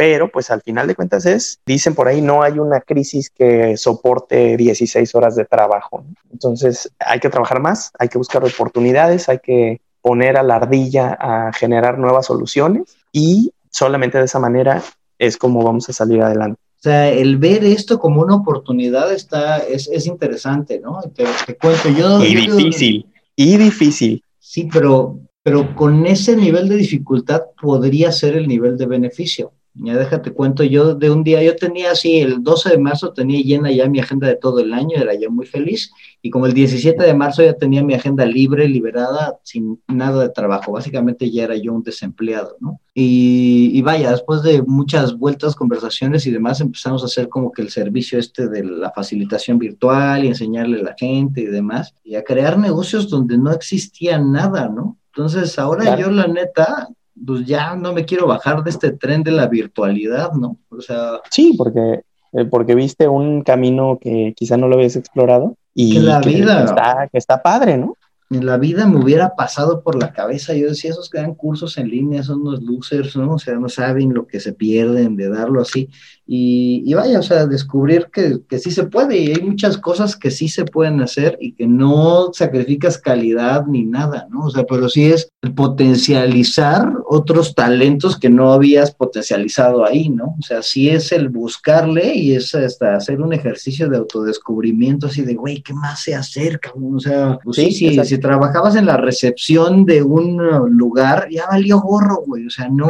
pero 0.00 0.32
pues 0.32 0.50
al 0.50 0.62
final 0.62 0.86
de 0.86 0.94
cuentas 0.94 1.26
es, 1.26 1.60
dicen 1.66 1.94
por 1.94 2.08
ahí, 2.08 2.22
no 2.22 2.42
hay 2.42 2.58
una 2.58 2.80
crisis 2.80 3.28
que 3.28 3.76
soporte 3.76 4.56
16 4.56 5.14
horas 5.14 5.36
de 5.36 5.44
trabajo. 5.44 6.06
Entonces 6.32 6.90
hay 6.98 7.20
que 7.20 7.28
trabajar 7.28 7.60
más, 7.60 7.92
hay 7.98 8.08
que 8.08 8.16
buscar 8.16 8.42
oportunidades, 8.42 9.28
hay 9.28 9.40
que 9.40 9.82
poner 10.00 10.38
a 10.38 10.42
la 10.42 10.56
ardilla 10.56 11.18
a 11.20 11.52
generar 11.52 11.98
nuevas 11.98 12.24
soluciones 12.24 12.96
y 13.12 13.52
solamente 13.68 14.16
de 14.16 14.24
esa 14.24 14.38
manera 14.38 14.82
es 15.18 15.36
como 15.36 15.62
vamos 15.62 15.86
a 15.90 15.92
salir 15.92 16.22
adelante. 16.22 16.58
O 16.78 16.82
sea, 16.82 17.10
el 17.10 17.36
ver 17.36 17.62
esto 17.62 17.98
como 17.98 18.22
una 18.22 18.36
oportunidad 18.36 19.12
está, 19.12 19.58
es, 19.58 19.86
es 19.92 20.06
interesante, 20.06 20.80
¿no? 20.80 21.02
Te, 21.14 21.26
te 21.44 21.58
cuento 21.58 21.90
yo. 21.90 22.24
Y 22.24 22.36
difícil, 22.36 23.06
y 23.36 23.58
difícil. 23.58 24.24
Sí, 24.38 24.66
pero, 24.72 25.18
pero 25.42 25.76
con 25.76 26.06
ese 26.06 26.36
nivel 26.36 26.70
de 26.70 26.76
dificultad 26.76 27.42
podría 27.60 28.10
ser 28.12 28.34
el 28.34 28.48
nivel 28.48 28.78
de 28.78 28.86
beneficio. 28.86 29.52
Ya 29.74 29.96
déjate 29.96 30.32
cuento, 30.32 30.64
yo 30.64 30.94
de 30.94 31.10
un 31.10 31.22
día, 31.22 31.42
yo 31.42 31.54
tenía 31.54 31.92
así, 31.92 32.18
el 32.18 32.42
12 32.42 32.70
de 32.70 32.78
marzo 32.78 33.12
tenía 33.12 33.40
llena 33.40 33.70
ya 33.70 33.88
mi 33.88 34.00
agenda 34.00 34.26
de 34.26 34.34
todo 34.34 34.58
el 34.58 34.72
año, 34.74 34.96
era 34.96 35.14
yo 35.14 35.30
muy 35.30 35.46
feliz, 35.46 35.92
y 36.20 36.30
como 36.30 36.46
el 36.46 36.54
17 36.54 37.02
de 37.02 37.14
marzo 37.14 37.42
ya 37.42 37.54
tenía 37.54 37.82
mi 37.82 37.94
agenda 37.94 38.26
libre, 38.26 38.68
liberada, 38.68 39.38
sin 39.44 39.80
nada 39.86 40.22
de 40.22 40.28
trabajo, 40.30 40.72
básicamente 40.72 41.30
ya 41.30 41.44
era 41.44 41.56
yo 41.56 41.72
un 41.72 41.84
desempleado, 41.84 42.56
¿no? 42.60 42.80
Y, 42.94 43.70
y 43.72 43.82
vaya, 43.82 44.10
después 44.10 44.42
de 44.42 44.62
muchas 44.62 45.16
vueltas, 45.16 45.54
conversaciones 45.54 46.26
y 46.26 46.32
demás, 46.32 46.60
empezamos 46.60 47.02
a 47.02 47.06
hacer 47.06 47.28
como 47.28 47.52
que 47.52 47.62
el 47.62 47.70
servicio 47.70 48.18
este 48.18 48.48
de 48.48 48.64
la 48.64 48.90
facilitación 48.90 49.58
virtual 49.58 50.24
y 50.24 50.28
enseñarle 50.28 50.80
a 50.80 50.84
la 50.84 50.96
gente 50.98 51.42
y 51.42 51.46
demás, 51.46 51.94
y 52.02 52.16
a 52.16 52.24
crear 52.24 52.58
negocios 52.58 53.08
donde 53.08 53.38
no 53.38 53.52
existía 53.52 54.18
nada, 54.18 54.68
¿no? 54.68 54.98
Entonces, 55.14 55.58
ahora 55.58 55.98
yo 55.98 56.10
la 56.10 56.26
neta, 56.26 56.88
pues 57.24 57.46
ya 57.46 57.74
no 57.76 57.92
me 57.92 58.04
quiero 58.04 58.26
bajar 58.26 58.62
de 58.62 58.70
este 58.70 58.92
tren 58.92 59.22
de 59.22 59.32
la 59.32 59.46
virtualidad, 59.46 60.32
¿no? 60.32 60.56
O 60.70 60.80
sea... 60.80 61.20
Sí, 61.30 61.54
porque, 61.56 62.02
eh, 62.32 62.44
porque 62.44 62.74
viste 62.74 63.08
un 63.08 63.42
camino 63.42 63.98
que 64.00 64.34
quizá 64.36 64.56
no 64.56 64.68
lo 64.68 64.76
habías 64.76 64.96
explorado 64.96 65.56
y 65.74 65.94
que 65.94 66.00
la 66.00 66.20
vida 66.20 66.64
está, 66.64 67.08
que 67.10 67.18
está 67.18 67.42
padre, 67.42 67.76
¿no? 67.76 67.96
en 68.30 68.46
la 68.46 68.58
vida 68.58 68.86
me 68.86 68.96
hubiera 68.96 69.34
pasado 69.34 69.82
por 69.82 70.00
la 70.00 70.12
cabeza. 70.12 70.54
Yo 70.54 70.68
decía, 70.68 70.90
esos 70.90 71.10
que 71.10 71.18
dan 71.18 71.34
cursos 71.34 71.76
en 71.78 71.90
línea 71.90 72.22
son 72.22 72.42
unos 72.42 72.62
losers, 72.62 73.16
¿no? 73.16 73.34
O 73.34 73.38
sea, 73.38 73.54
no 73.54 73.68
saben 73.68 74.14
lo 74.14 74.26
que 74.26 74.38
se 74.38 74.52
pierden 74.52 75.16
de 75.16 75.28
darlo 75.28 75.60
así. 75.60 75.88
Y, 76.32 76.94
vaya, 76.94 77.18
o 77.18 77.22
sea, 77.24 77.44
descubrir 77.46 78.06
que, 78.12 78.38
que, 78.48 78.60
sí 78.60 78.70
se 78.70 78.84
puede 78.84 79.18
y 79.18 79.32
hay 79.32 79.42
muchas 79.42 79.76
cosas 79.76 80.14
que 80.14 80.30
sí 80.30 80.46
se 80.46 80.64
pueden 80.64 81.00
hacer 81.00 81.36
y 81.40 81.54
que 81.54 81.66
no 81.66 82.30
sacrificas 82.32 82.98
calidad 82.98 83.66
ni 83.66 83.84
nada, 83.84 84.28
¿no? 84.30 84.44
O 84.44 84.50
sea, 84.50 84.62
pero 84.62 84.88
sí 84.88 85.10
es 85.10 85.28
el 85.42 85.52
potencializar 85.54 86.88
otros 87.08 87.56
talentos 87.56 88.16
que 88.16 88.30
no 88.30 88.52
habías 88.52 88.94
potencializado 88.94 89.84
ahí, 89.84 90.08
¿no? 90.08 90.36
O 90.38 90.42
sea, 90.42 90.62
sí 90.62 90.88
es 90.88 91.10
el 91.10 91.30
buscarle 91.30 92.14
y 92.14 92.36
es 92.36 92.54
hasta 92.54 92.94
hacer 92.94 93.20
un 93.20 93.32
ejercicio 93.32 93.88
de 93.88 93.96
autodescubrimiento 93.96 95.08
así 95.08 95.22
de, 95.22 95.34
güey, 95.34 95.62
¿qué 95.62 95.74
más 95.74 96.04
sé 96.04 96.14
hacer, 96.14 96.60
cabrón? 96.60 96.94
O 96.94 97.00
sea, 97.00 97.40
pues 97.42 97.56
sí, 97.56 97.72
sí, 97.72 98.04
si 98.04 98.18
trabajabas 98.18 98.76
en 98.76 98.86
la 98.86 98.96
recepción 98.96 99.84
de 99.84 100.04
un 100.04 100.36
lugar, 100.76 101.26
ya 101.28 101.48
valió 101.48 101.80
gorro, 101.80 102.22
güey, 102.24 102.46
o 102.46 102.50
sea, 102.50 102.68
no, 102.68 102.88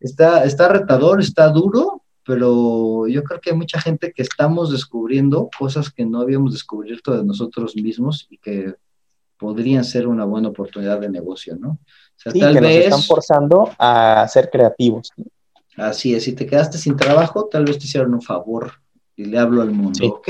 está, 0.00 0.44
está 0.44 0.68
retador, 0.68 1.20
está 1.20 1.50
duro, 1.50 1.99
pero 2.24 3.06
yo 3.08 3.22
creo 3.24 3.40
que 3.40 3.50
hay 3.50 3.56
mucha 3.56 3.80
gente 3.80 4.12
que 4.12 4.22
estamos 4.22 4.70
descubriendo 4.70 5.48
cosas 5.58 5.90
que 5.90 6.04
no 6.04 6.20
habíamos 6.20 6.52
descubierto 6.52 7.16
de 7.16 7.24
nosotros 7.24 7.76
mismos 7.76 8.26
y 8.30 8.38
que 8.38 8.74
podrían 9.38 9.84
ser 9.84 10.06
una 10.06 10.24
buena 10.24 10.48
oportunidad 10.48 11.00
de 11.00 11.08
negocio, 11.08 11.56
¿no? 11.56 11.70
O 11.70 11.78
sea, 12.16 12.32
tal 12.32 12.54
que 12.54 12.60
vez, 12.60 12.76
nos 12.76 12.84
están 12.84 13.02
forzando 13.02 13.70
a 13.78 14.26
ser 14.28 14.50
creativos. 14.50 15.10
Así 15.76 16.14
es, 16.14 16.24
si 16.24 16.34
te 16.34 16.46
quedaste 16.46 16.76
sin 16.76 16.96
trabajo, 16.96 17.48
tal 17.50 17.64
vez 17.64 17.78
te 17.78 17.84
hicieron 17.84 18.12
un 18.12 18.20
favor 18.20 18.72
y 19.16 19.24
le 19.24 19.38
hablo 19.38 19.62
al 19.62 19.70
mundo, 19.70 20.06
¿ok? 20.06 20.28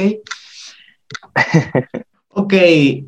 ok, 2.28 2.54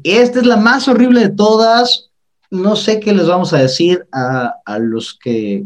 esta 0.02 0.40
es 0.40 0.46
la 0.46 0.56
más 0.56 0.88
horrible 0.88 1.20
de 1.20 1.30
todas. 1.30 2.10
No 2.50 2.74
sé 2.74 2.98
qué 2.98 3.14
les 3.14 3.28
vamos 3.28 3.52
a 3.52 3.58
decir 3.58 4.06
a, 4.10 4.56
a 4.66 4.78
los 4.78 5.16
que 5.16 5.64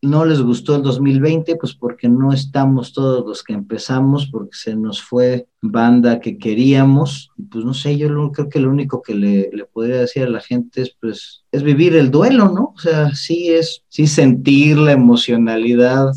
no 0.00 0.24
les 0.24 0.40
gustó 0.40 0.76
el 0.76 0.82
2020, 0.82 1.56
pues 1.56 1.74
porque 1.74 2.08
no 2.08 2.32
estamos 2.32 2.92
todos 2.92 3.26
los 3.26 3.42
que 3.42 3.52
empezamos, 3.52 4.28
porque 4.30 4.56
se 4.56 4.76
nos 4.76 5.02
fue 5.02 5.48
banda 5.60 6.20
que 6.20 6.38
queríamos. 6.38 7.30
Y 7.36 7.42
pues 7.42 7.64
no 7.64 7.74
sé, 7.74 7.96
yo 7.96 8.08
creo 8.08 8.48
que 8.48 8.60
lo 8.60 8.70
único 8.70 9.02
que 9.02 9.14
le, 9.14 9.50
le, 9.52 9.64
podría 9.64 10.00
decir 10.00 10.22
a 10.24 10.28
la 10.28 10.40
gente 10.40 10.82
es 10.82 10.96
pues 11.00 11.44
es 11.50 11.62
vivir 11.62 11.96
el 11.96 12.10
duelo, 12.10 12.48
¿no? 12.48 12.72
O 12.76 12.78
sea, 12.78 13.14
sí 13.14 13.48
es, 13.48 13.84
sí 13.88 14.06
sentir 14.06 14.78
la 14.78 14.92
emocionalidad 14.92 16.12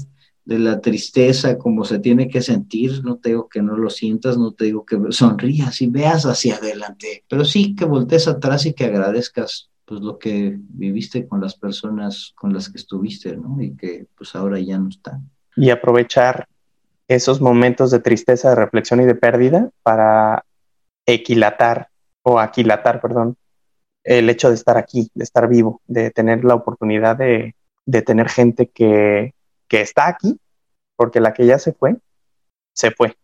de 0.45 0.59
la 0.59 0.81
tristeza 0.81 1.57
como 1.57 1.85
se 1.85 1.99
tiene 1.99 2.27
que 2.27 2.41
sentir, 2.41 3.03
no 3.03 3.17
te 3.17 3.29
digo 3.29 3.47
que 3.47 3.61
no 3.61 3.77
lo 3.77 3.89
sientas, 3.89 4.37
no 4.37 4.51
te 4.51 4.65
digo 4.65 4.85
que 4.85 4.97
sonrías 5.11 5.81
y 5.81 5.87
veas 5.87 6.25
hacia 6.25 6.55
adelante, 6.55 7.23
pero 7.29 7.45
sí 7.45 7.75
que 7.75 7.85
voltees 7.85 8.27
atrás 8.27 8.65
y 8.65 8.73
que 8.73 8.85
agradezcas 8.85 9.70
pues 9.91 9.99
lo 10.03 10.17
que 10.17 10.55
viviste 10.57 11.27
con 11.27 11.41
las 11.41 11.57
personas 11.57 12.31
con 12.37 12.53
las 12.53 12.69
que 12.69 12.77
estuviste, 12.77 13.35
¿no? 13.35 13.61
Y 13.61 13.75
que 13.75 14.07
pues 14.17 14.33
ahora 14.35 14.57
ya 14.57 14.79
no 14.79 14.87
están. 14.87 15.29
Y 15.57 15.69
aprovechar 15.69 16.47
esos 17.09 17.41
momentos 17.41 17.91
de 17.91 17.99
tristeza, 17.99 18.51
de 18.51 18.55
reflexión 18.55 19.01
y 19.01 19.05
de 19.05 19.15
pérdida 19.15 19.69
para 19.83 20.45
equilatar 21.05 21.89
o 22.23 22.39
aquilatar, 22.39 23.01
perdón, 23.01 23.35
el 24.05 24.29
hecho 24.29 24.47
de 24.47 24.55
estar 24.55 24.77
aquí, 24.77 25.11
de 25.13 25.25
estar 25.25 25.49
vivo, 25.49 25.81
de 25.87 26.09
tener 26.09 26.45
la 26.45 26.55
oportunidad 26.55 27.17
de, 27.17 27.57
de 27.85 28.01
tener 28.01 28.29
gente 28.29 28.67
que, 28.67 29.35
que 29.67 29.81
está 29.81 30.07
aquí, 30.07 30.39
porque 30.95 31.19
la 31.19 31.33
que 31.33 31.45
ya 31.45 31.59
se 31.59 31.73
fue, 31.73 31.97
se 32.71 32.91
fue. 32.91 33.17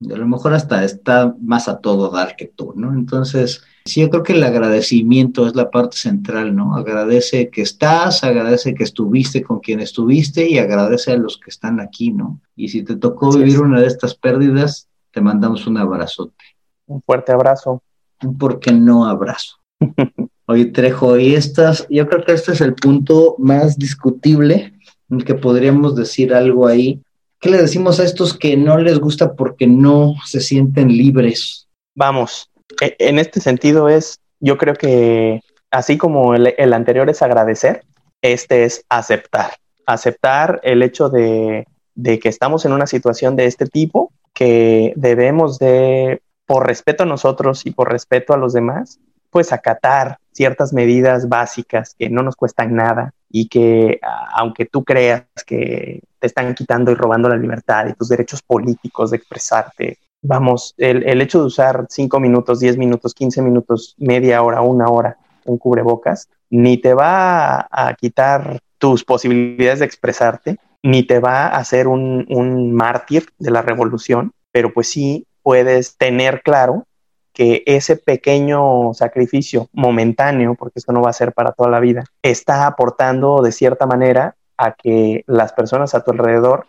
A 0.00 0.16
lo 0.16 0.26
mejor 0.26 0.54
hasta 0.54 0.84
está 0.84 1.34
más 1.40 1.68
a 1.68 1.78
todo 1.78 2.10
dar 2.10 2.36
que 2.36 2.46
tú, 2.46 2.74
¿no? 2.76 2.92
Entonces, 2.92 3.62
sí, 3.84 4.00
yo 4.00 4.10
creo 4.10 4.22
que 4.22 4.32
el 4.34 4.42
agradecimiento 4.42 5.46
es 5.46 5.54
la 5.54 5.70
parte 5.70 5.96
central, 5.96 6.54
¿no? 6.54 6.76
Agradece 6.76 7.48
que 7.48 7.62
estás, 7.62 8.24
agradece 8.24 8.74
que 8.74 8.84
estuviste 8.84 9.42
con 9.42 9.60
quien 9.60 9.80
estuviste 9.80 10.48
y 10.48 10.58
agradece 10.58 11.12
a 11.12 11.16
los 11.16 11.38
que 11.38 11.50
están 11.50 11.80
aquí, 11.80 12.10
¿no? 12.10 12.40
Y 12.56 12.68
si 12.68 12.82
te 12.82 12.96
tocó 12.96 13.32
vivir 13.32 13.60
una 13.60 13.80
de 13.80 13.86
estas 13.86 14.14
pérdidas, 14.14 14.88
te 15.10 15.20
mandamos 15.20 15.66
un 15.66 15.78
abrazote. 15.78 16.44
Un 16.86 17.00
fuerte 17.02 17.32
abrazo. 17.32 17.82
Un 18.22 18.36
por 18.36 18.60
qué 18.60 18.72
no 18.72 19.06
abrazo. 19.06 19.58
Oye, 20.46 20.66
Trejo, 20.66 21.16
y 21.18 21.34
estas, 21.34 21.86
yo 21.88 22.06
creo 22.06 22.24
que 22.24 22.32
este 22.32 22.52
es 22.52 22.60
el 22.60 22.74
punto 22.74 23.36
más 23.38 23.78
discutible 23.78 24.74
en 25.08 25.20
que 25.20 25.34
podríamos 25.34 25.96
decir 25.96 26.34
algo 26.34 26.66
ahí 26.66 27.02
¿Qué 27.44 27.50
le 27.50 27.60
decimos 27.60 28.00
a 28.00 28.04
estos 28.04 28.32
que 28.32 28.56
no 28.56 28.78
les 28.78 28.98
gusta 28.98 29.34
porque 29.34 29.66
no 29.66 30.14
se 30.24 30.40
sienten 30.40 30.88
libres? 30.88 31.68
Vamos, 31.94 32.50
e, 32.80 32.96
en 32.98 33.18
este 33.18 33.38
sentido 33.38 33.90
es, 33.90 34.18
yo 34.40 34.56
creo 34.56 34.72
que 34.72 35.42
así 35.70 35.98
como 35.98 36.34
el, 36.34 36.72
anterior 36.72 37.10
es 37.10 37.20
agradecer, 37.20 37.84
este 38.22 38.64
es 38.64 38.86
aceptar. 38.88 39.56
Aceptar 39.84 40.58
el 40.62 40.82
hecho 40.82 41.10
de, 41.10 41.66
de 41.94 42.18
que 42.18 42.30
estamos 42.30 42.64
en 42.64 42.72
una 42.72 42.86
situación 42.86 43.36
de 43.36 43.44
este 43.44 43.66
tipo, 43.66 44.10
que 44.32 44.94
debemos 44.96 45.58
de, 45.58 46.22
por 46.46 46.66
respeto 46.66 47.02
a 47.02 47.06
nosotros 47.06 47.66
y 47.66 47.72
por 47.72 47.92
respeto 47.92 48.32
a 48.32 48.38
los 48.38 48.54
demás, 48.54 49.00
pues 49.28 49.52
acatar 49.52 50.16
ciertas 50.32 50.72
medidas 50.72 51.28
básicas 51.28 51.94
que 51.98 52.08
no 52.08 52.22
nos 52.22 52.36
cuestan 52.36 52.74
nada 52.74 53.12
y 53.36 53.48
que 53.48 53.98
aunque 54.32 54.64
tú 54.64 54.84
creas 54.84 55.24
que 55.44 56.00
te 56.20 56.26
están 56.28 56.54
quitando 56.54 56.92
y 56.92 56.94
robando 56.94 57.28
la 57.28 57.36
libertad 57.36 57.88
y 57.88 57.94
tus 57.94 58.08
derechos 58.08 58.42
políticos 58.42 59.10
de 59.10 59.16
expresarte, 59.16 59.98
vamos, 60.22 60.72
el, 60.78 61.02
el 61.02 61.20
hecho 61.20 61.40
de 61.40 61.46
usar 61.46 61.84
cinco 61.88 62.20
minutos, 62.20 62.60
diez 62.60 62.76
minutos, 62.76 63.12
quince 63.12 63.42
minutos, 63.42 63.96
media 63.98 64.40
hora, 64.40 64.60
una 64.60 64.86
hora 64.86 65.16
un 65.46 65.58
cubrebocas, 65.58 66.28
ni 66.48 66.78
te 66.78 66.94
va 66.94 67.56
a, 67.56 67.88
a 67.88 67.94
quitar 67.94 68.60
tus 68.78 69.02
posibilidades 69.02 69.80
de 69.80 69.86
expresarte, 69.86 70.58
ni 70.84 71.02
te 71.02 71.18
va 71.18 71.48
a 71.48 71.56
hacer 71.56 71.88
un, 71.88 72.24
un 72.28 72.72
mártir 72.72 73.26
de 73.40 73.50
la 73.50 73.62
revolución, 73.62 74.30
pero 74.52 74.72
pues 74.72 74.88
sí 74.88 75.26
puedes 75.42 75.96
tener 75.96 76.40
claro 76.42 76.86
que 77.34 77.64
ese 77.66 77.96
pequeño 77.96 78.94
sacrificio 78.94 79.68
momentáneo, 79.72 80.54
porque 80.54 80.78
esto 80.78 80.92
no 80.92 81.02
va 81.02 81.10
a 81.10 81.14
ser 81.14 81.32
para 81.32 81.52
toda 81.52 81.68
la 81.68 81.80
vida, 81.80 82.04
está 82.22 82.66
aportando 82.66 83.42
de 83.42 83.52
cierta 83.52 83.86
manera 83.86 84.36
a 84.56 84.72
que 84.72 85.24
las 85.26 85.52
personas 85.52 85.94
a 85.94 86.04
tu 86.04 86.12
alrededor, 86.12 86.66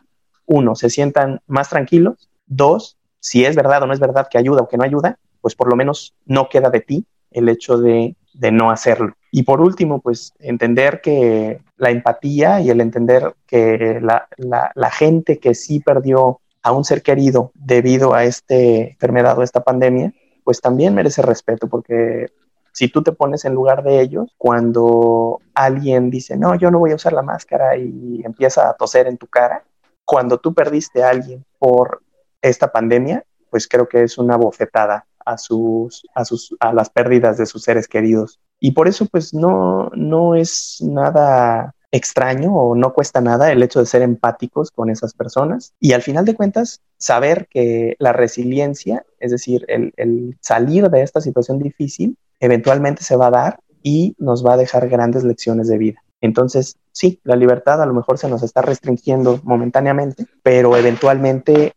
uno, 0.47 0.75
se 0.75 0.89
sientan 0.89 1.39
más 1.47 1.69
tranquilos, 1.69 2.29
dos, 2.47 2.97
si 3.19 3.45
es 3.45 3.55
verdad 3.55 3.83
o 3.83 3.87
no 3.87 3.93
es 3.93 3.99
verdad 3.99 4.27
que 4.29 4.37
ayuda 4.37 4.63
o 4.63 4.67
que 4.67 4.77
no 4.77 4.83
ayuda, 4.83 5.17
pues 5.41 5.55
por 5.55 5.69
lo 5.69 5.75
menos 5.75 6.15
no 6.25 6.49
queda 6.49 6.71
de 6.71 6.81
ti 6.81 7.05
el 7.31 7.49
hecho 7.49 7.77
de, 7.77 8.15
no 8.51 8.71
hacerlo. 8.71 9.13
Y 9.31 9.43
por 9.43 9.61
último, 9.61 10.01
pues 10.01 10.33
entender 10.39 11.01
que 11.01 11.59
la 11.77 11.91
empatía 11.91 12.61
y 12.61 12.69
el 12.69 12.81
entender 12.81 13.35
que 13.45 13.99
la, 14.01 14.91
gente 14.91 15.37
que 15.39 15.53
sí 15.53 15.79
perdió 15.79 16.39
a 16.63 16.71
un 16.71 16.83
ser 16.83 17.03
querido 17.03 17.51
debido 17.53 18.15
a 18.15 18.23
esta 18.23 18.55
enfermedad 18.55 19.37
o 19.37 19.43
esta 19.43 19.63
pandemia, 19.63 20.13
pues 20.45 20.61
también 20.61 20.95
merece 20.95 21.21
respeto, 21.21 21.67
porque 21.67 22.27
si 22.71 22.87
tú 22.87 23.03
te 23.03 23.11
pones 23.11 23.43
en 23.43 23.53
lugar 23.53 23.83
de 23.83 23.99
ellos, 23.99 24.33
cuando 24.37 25.39
alguien 25.53 26.09
dice, 26.09 26.37
no, 26.37 26.55
yo 26.55 26.71
no 26.71 26.79
voy 26.79 26.91
a 26.91 26.95
usar 26.95 27.11
la 27.11 27.21
máscara 27.21 27.75
y 27.75 28.21
empieza 28.23 28.69
a 28.69 28.75
toser 28.75 29.07
en 29.07 29.17
tu 29.17 29.27
cara, 29.27 29.65
cuando 30.05 30.37
tú 30.37 30.53
perdiste 30.53 31.03
a 31.03 31.09
alguien 31.09 31.43
por 31.57 32.03
esta 32.41 32.71
pandemia, 32.71 33.25
pues 33.49 33.67
creo 33.67 33.89
que 33.89 34.03
es 34.03 34.17
una 34.17 34.37
bofetada 34.37 35.07
a 35.25 35.37
sus, 35.37 36.05
a 36.13 36.23
sus, 36.23 36.55
a 36.59 36.73
las 36.73 36.89
pérdidas 36.89 37.37
de 37.37 37.47
sus 37.47 37.63
seres 37.63 37.87
queridos. 37.87 38.39
Y 38.59 38.71
por 38.71 38.87
eso, 38.87 39.07
pues 39.07 39.33
no, 39.33 39.89
no 39.95 40.35
es 40.35 40.77
nada 40.81 41.73
extraño 41.95 42.53
o 42.53 42.75
no 42.75 42.93
cuesta 42.93 43.21
nada 43.21 43.51
el 43.53 43.63
hecho 43.63 43.79
de 43.79 43.85
ser 43.85 44.01
empáticos 44.01 44.69
con 44.69 44.89
esas 44.89 45.13
personas 45.13 45.73
y 45.79 45.93
al 45.93 46.01
final 46.01 46.25
de 46.25 46.35
cuentas 46.35 46.81
saber 46.97 47.47
que 47.49 47.95
la 47.99 48.11
resiliencia, 48.11 49.05
es 49.19 49.31
decir, 49.31 49.65
el, 49.69 50.37
salir 50.41 50.89
de 50.89 51.01
esta 51.01 51.21
situación 51.21 51.59
difícil, 51.59 52.17
eventualmente 52.41 53.01
se 53.03 53.15
va 53.15 53.27
a 53.27 53.31
dar 53.31 53.59
y 53.81 54.13
nos 54.17 54.45
va 54.45 54.53
a 54.53 54.57
dejar 54.57 54.89
grandes 54.89 55.23
lecciones 55.23 55.69
de 55.69 55.77
vida. 55.77 56.03
Entonces, 56.19 56.75
sí, 56.91 57.21
la 57.23 57.37
libertad 57.37 57.81
a 57.81 57.85
lo 57.85 57.93
mejor 57.93 58.17
se 58.17 58.27
nos 58.27 58.43
está 58.43 58.61
restringiendo 58.61 59.39
momentáneamente, 59.43 60.25
pero 60.43 60.75
eventualmente 60.75 61.73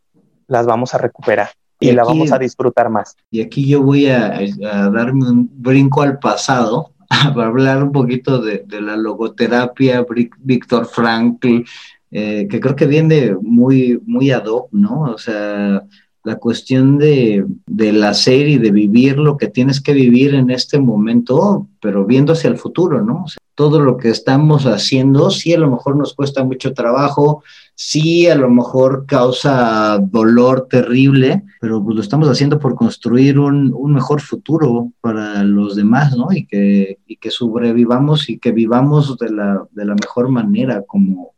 las 0.48 0.66
vamos 0.66 0.94
a 0.94 0.98
recuperar 0.98 1.50
y, 1.78 1.92
la 1.92 2.02
vamos 2.02 2.33
a 2.33 2.38
disfrutar 2.38 2.90
más. 2.90 3.14
Y 3.31 3.40
aquí 3.40 3.68
yo 3.68 3.83
voy 3.83 4.09
a, 4.09 4.37
a 4.37 4.90
darme 4.90 5.31
un 5.31 5.48
brinco 5.52 6.02
al 6.02 6.18
pasado 6.18 6.90
para 7.35 7.47
hablar 7.47 7.83
un 7.83 7.92
poquito 7.92 8.40
de, 8.40 8.64
la 8.81 8.97
logoterapia, 8.97 10.05
Víctor 10.38 10.87
Frankl, 10.87 11.64
eh, 12.11 12.47
que 12.49 12.61
creo 12.61 12.77
que 12.77 12.87
viene 12.87 13.35
muy, 13.40 14.01
muy 14.05 14.31
ad 14.31 14.47
hoc, 14.47 14.68
¿no? 14.73 15.03
O 15.03 15.18
sea, 15.18 15.83
la 16.24 16.37
cuestión 16.37 16.98
de, 16.98 17.44
del 17.66 18.02
hacer 18.04 18.48
y 18.48 18.59
de 18.59 18.70
vivir 18.70 19.18
lo 19.18 19.37
que 19.37 19.48
tienes 19.48 19.81
que 19.81 19.92
vivir 19.92 20.35
en 20.35 20.50
este 20.50 20.78
momento, 20.78 21.68
pero 21.81 22.04
viendo 22.04 22.33
hacia 22.33 22.50
el 22.50 22.59
futuro, 22.59 23.02
¿no? 23.02 23.24
todo 23.59 23.81
lo 23.81 23.96
que 23.96 24.11
estamos 24.11 24.66
haciendo, 24.66 25.33
sí 25.33 25.52
a 25.52 25.59
lo 25.59 25.68
mejor 25.68 25.96
nos 25.96 26.14
cuesta 26.14 26.44
mucho 26.44 26.74
trabajo, 26.74 27.42
sí 27.74 28.28
a 28.28 28.37
lo 28.37 28.48
mejor 28.48 29.04
causa 29.04 29.98
dolor 29.98 30.68
terrible, 30.70 31.42
pero 31.61 31.83
pues 31.83 31.96
lo 31.96 32.00
estamos 32.00 32.28
haciendo 32.28 32.61
por 32.61 32.76
construir 32.76 33.37
un, 33.37 33.74
un 33.74 33.94
mejor 33.94 34.20
futuro 34.20 34.92
para 35.00 35.42
los 35.42 35.74
demás, 35.74 36.16
¿no? 36.16 36.28
Y 36.31 36.46
que, 36.46 37.00
y 37.09 37.16
que 37.16 37.33
sobrevivamos 37.33 38.31
y 38.31 38.38
que 38.38 38.52
vivamos 38.52 39.18
de 39.18 39.31
la, 39.31 39.66
de 39.72 39.85
la 39.85 39.96
mejor 39.96 40.28
manera 40.28 40.85
como, 40.87 41.33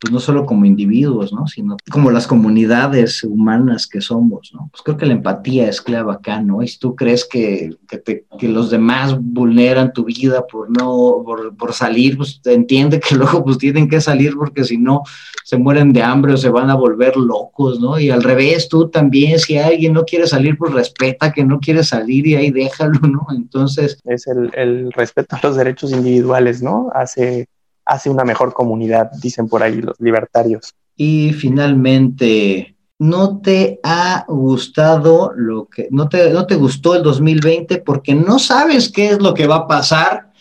pues 0.00 0.12
no 0.12 0.20
solo 0.20 0.44
como 0.44 0.66
individuos, 0.66 1.32
¿no? 1.32 1.46
Sino 1.46 1.76
como 1.90 2.10
las 2.10 2.26
comunidades 2.26 3.24
humanas 3.24 3.86
que 3.86 4.00
somos, 4.00 4.50
¿no? 4.52 4.68
Pues 4.70 4.82
creo 4.82 4.96
que 4.96 5.06
la 5.06 5.14
empatía 5.14 5.68
es 5.68 5.80
clave 5.80 6.12
acá, 6.12 6.42
¿no? 6.42 6.62
Y 6.62 6.68
si 6.68 6.78
tú 6.78 6.94
crees 6.94 7.24
que, 7.24 7.70
que, 7.88 8.48
los 8.48 8.70
demás 8.70 9.16
vulneran 9.18 9.92
tu 9.92 10.04
vida 10.04 10.46
por 10.46 10.68
no, 10.70 11.24
por, 11.56 11.72
salir, 11.72 12.16
pues 12.16 12.40
entiende 12.44 13.00
que 13.00 13.14
luego 13.16 13.44
pues 13.44 13.58
tienen 13.58 13.88
que 13.88 14.00
salir 14.00 14.34
porque 14.34 14.64
si 14.64 14.76
no 14.76 15.02
se 15.44 15.56
mueren 15.56 15.92
de 15.92 16.02
hambre 16.02 16.34
o 16.34 16.36
se 16.36 16.50
van 16.50 16.70
a 16.70 16.74
volver 16.74 17.16
locos, 17.16 17.80
¿no? 17.80 17.98
Y 17.98 18.10
al 18.10 18.22
revés, 18.22 18.68
tú 18.68 18.88
también, 18.88 19.38
si 19.38 19.56
alguien 19.56 19.92
no 19.92 20.04
quiere 20.04 20.26
salir, 20.26 20.58
pues 20.58 20.72
respeta 20.72 21.32
que 21.32 21.44
no 21.44 21.60
quiere 21.60 21.84
salir 21.84 22.26
y 22.26 22.34
ahí 22.34 22.50
déjalo, 22.50 23.00
¿no? 23.00 23.26
Entonces... 23.34 23.98
Es 24.04 24.26
el, 24.26 24.50
el 24.54 24.92
respeto 24.92 25.36
a 25.36 25.46
los 25.46 25.56
derechos 25.56 25.92
individuales, 25.92 26.62
¿no? 26.62 26.90
Hace 26.94 27.48
hace 27.84 28.10
una 28.10 28.24
mejor 28.24 28.52
comunidad, 28.52 29.10
dicen 29.20 29.48
por 29.48 29.62
ahí 29.62 29.80
los 29.80 29.98
libertarios. 30.00 30.74
Y 30.96 31.32
finalmente, 31.32 32.76
¿no 32.98 33.40
te 33.40 33.80
ha 33.82 34.24
gustado 34.28 35.32
lo 35.34 35.66
que, 35.66 35.88
no 35.90 36.08
te, 36.08 36.30
no 36.30 36.46
te 36.46 36.54
gustó 36.54 36.94
el 36.94 37.02
2020 37.02 37.78
porque 37.78 38.14
no 38.14 38.38
sabes 38.38 38.90
qué 38.90 39.08
es 39.08 39.20
lo 39.20 39.34
que 39.34 39.46
va 39.46 39.56
a 39.56 39.66
pasar? 39.66 40.32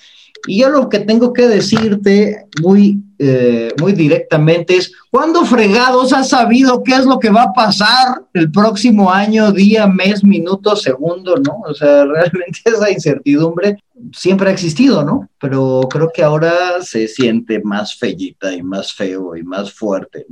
Y 0.46 0.62
yo 0.62 0.70
lo 0.70 0.90
que 0.90 1.00
tengo 1.00 1.32
que 1.32 1.48
decirte 1.48 2.48
muy, 2.62 3.02
eh, 3.18 3.74
muy 3.80 3.94
directamente 3.94 4.76
es, 4.76 4.92
¿cuándo 5.10 5.46
fregados 5.46 6.12
has 6.12 6.30
sabido 6.30 6.84
qué 6.84 6.96
es 6.96 7.06
lo 7.06 7.18
que 7.18 7.30
va 7.30 7.44
a 7.44 7.54
pasar 7.54 8.24
el 8.34 8.52
próximo 8.52 9.10
año, 9.10 9.54
día, 9.54 9.88
mes, 9.88 10.22
minuto, 10.22 10.76
segundo, 10.76 11.38
no? 11.38 11.62
O 11.66 11.74
sea, 11.74 12.04
realmente 12.06 12.60
esa 12.66 12.92
incertidumbre 12.92 13.78
siempre 14.12 14.50
ha 14.50 14.54
existido, 14.54 15.04
¿no? 15.04 15.30
Pero 15.40 15.82
creo 15.90 16.10
que 16.14 16.24
ahora 16.24 16.82
se 16.82 17.08
siente 17.08 17.62
más 17.64 17.96
fellita 17.98 18.52
y 18.54 18.62
más 18.62 18.94
feo 18.94 19.36
y 19.36 19.44
más 19.44 19.72
fuerte. 19.72 20.26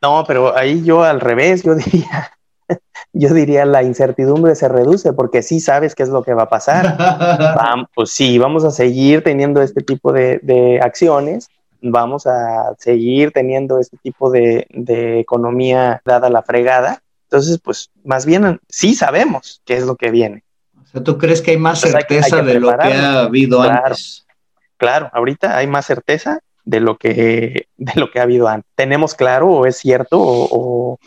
No, 0.00 0.24
pero 0.26 0.56
ahí 0.56 0.82
yo 0.84 1.02
al 1.02 1.20
revés, 1.20 1.62
yo 1.62 1.74
diría, 1.74 2.30
yo 3.12 3.32
diría 3.32 3.64
la 3.64 3.82
incertidumbre 3.82 4.54
se 4.54 4.68
reduce 4.68 5.12
porque 5.12 5.42
sí 5.42 5.60
sabes 5.60 5.94
qué 5.94 6.02
es 6.02 6.08
lo 6.08 6.22
que 6.22 6.34
va 6.34 6.42
a 6.42 6.48
pasar. 6.48 6.96
pues 7.94 8.10
sí, 8.10 8.38
vamos 8.38 8.64
a 8.64 8.70
seguir 8.70 9.22
teniendo 9.22 9.62
este 9.62 9.82
tipo 9.82 10.12
de, 10.12 10.80
acciones, 10.82 11.48
vamos 11.80 12.26
a 12.26 12.74
seguir 12.78 13.32
teniendo 13.32 13.78
este 13.78 13.96
tipo 13.96 14.30
de, 14.30 14.66
economía 15.20 16.02
dada 16.04 16.28
la 16.30 16.42
fregada. 16.42 17.02
Entonces, 17.30 17.58
pues 17.58 17.90
más 18.04 18.26
bien 18.26 18.60
sí 18.68 18.94
sabemos 18.94 19.62
qué 19.64 19.76
es 19.76 19.84
lo 19.84 19.96
que 19.96 20.10
viene. 20.10 20.44
Sea, 20.94 21.02
¿tú 21.02 21.18
crees 21.18 21.42
que 21.42 21.50
hay 21.50 21.56
más 21.58 21.80
certeza 21.80 22.40
de 22.40 22.60
lo 22.60 22.68
que 22.78 22.92
ha 22.94 23.22
habido 23.22 23.60
antes? 23.62 24.26
Claro, 24.76 25.10
ahorita 25.12 25.56
hay 25.56 25.66
más 25.66 25.86
certeza 25.86 26.38
de 26.64 26.78
lo 26.78 26.98
que 26.98 27.66
de 27.76 27.92
lo 27.96 28.10
que 28.12 28.20
ha 28.20 28.22
habido 28.22 28.46
antes. 28.46 28.70
Tenemos 28.76 29.14
claro 29.14 29.48
o 29.48 29.66
es 29.66 29.76
cierto 29.76 30.18
o 30.20 30.98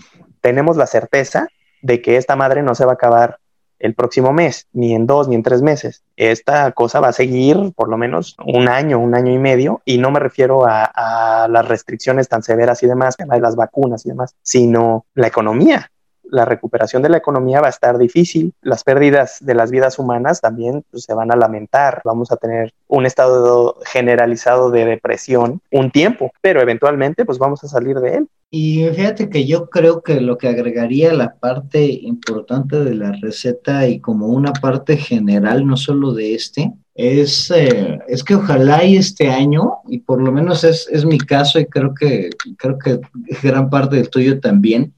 tenemos 0.42 0.76
la 0.76 0.88
certeza 0.88 1.48
de 1.82 2.02
que 2.02 2.18
esta 2.18 2.36
madre 2.36 2.64
no 2.64 2.76
se 2.76 2.84
va 2.84 2.92
a 2.92 2.96
acabar 2.96 3.40
el 3.80 3.94
próximo 3.94 4.34
mes, 4.34 4.68
ni 4.74 4.94
en 4.94 5.08
dos, 5.08 5.30
ni 5.30 5.36
en 5.36 5.44
tres 5.44 5.62
meses. 5.62 6.04
Esta 6.18 6.72
cosa 6.74 7.00
va 7.00 7.10
a 7.10 7.14
seguir 7.14 7.72
por 7.76 7.88
lo 7.88 7.98
menos 7.98 8.36
un 8.46 8.68
año, 8.68 9.00
un 9.00 9.16
año 9.16 9.32
y 9.32 9.38
medio, 9.38 9.82
y 9.86 10.00
no 10.00 10.12
me 10.12 10.20
refiero 10.20 10.66
a, 10.68 11.48
las 11.50 11.66
restricciones 11.66 12.28
tan 12.28 12.44
severas 12.44 12.84
y 12.84 12.88
demás, 12.88 13.16
las 13.40 13.56
vacunas 13.56 14.06
y 14.06 14.10
demás, 14.10 14.36
sino 14.42 15.06
la 15.14 15.28
economía 15.28 15.92
la 16.30 16.46
recuperación 16.46 17.02
de 17.02 17.10
la 17.10 17.18
economía 17.18 17.62
va 17.62 17.68
a 17.68 17.72
estar 17.72 17.98
difícil, 17.98 18.54
las 18.62 18.84
pérdidas 18.84 19.38
de 19.42 19.56
las 19.56 19.72
vidas 19.72 20.00
humanas 20.00 20.42
también 20.42 20.84
pues, 20.92 21.04
se 21.04 21.14
van 21.14 21.32
a 21.32 21.36
lamentar, 21.36 22.02
vamos 22.04 22.32
a 22.32 22.38
tener 22.38 22.74
un 22.88 23.06
estado 23.06 23.78
generalizado 23.86 24.72
de 24.72 24.86
depresión 24.86 25.62
un 25.72 25.92
tiempo, 25.92 26.32
pero 26.42 26.62
eventualmente 26.62 27.26
pues 27.26 27.38
vamos 27.38 27.64
a 27.64 27.68
salir 27.68 27.98
de 27.98 28.16
él. 28.16 28.28
Y 28.50 28.88
fíjate 28.96 29.30
que 29.30 29.46
yo 29.46 29.70
creo 29.70 30.02
que 30.02 30.22
lo 30.22 30.38
que 30.38 30.48
agregaría 30.48 31.14
la 31.14 31.36
parte 31.36 31.84
importante 31.86 32.82
de 32.82 32.96
la 32.96 33.12
receta 33.12 33.88
y 33.88 34.00
como 34.00 34.28
una 34.28 34.54
parte 34.54 34.96
general, 34.96 35.68
no 35.68 35.76
solo 35.76 36.14
de 36.14 36.34
este, 36.34 36.72
es, 36.96 37.52
eh, 37.52 38.00
es 38.08 38.24
que 38.24 38.36
ojalá 38.36 38.86
y 38.86 38.96
este 38.96 39.30
año, 39.30 39.80
y 39.88 40.00
por 40.00 40.22
lo 40.22 40.32
menos 40.32 40.64
es, 40.64 40.88
es 40.92 41.06
mi 41.06 41.18
caso 41.18 41.60
y 41.60 41.66
creo 41.66 41.94
que, 41.94 42.30
creo 42.58 42.80
que 42.80 43.00
gran 43.44 43.70
parte 43.70 43.98
del 43.98 44.10
tuyo 44.10 44.40
también, 44.40 44.94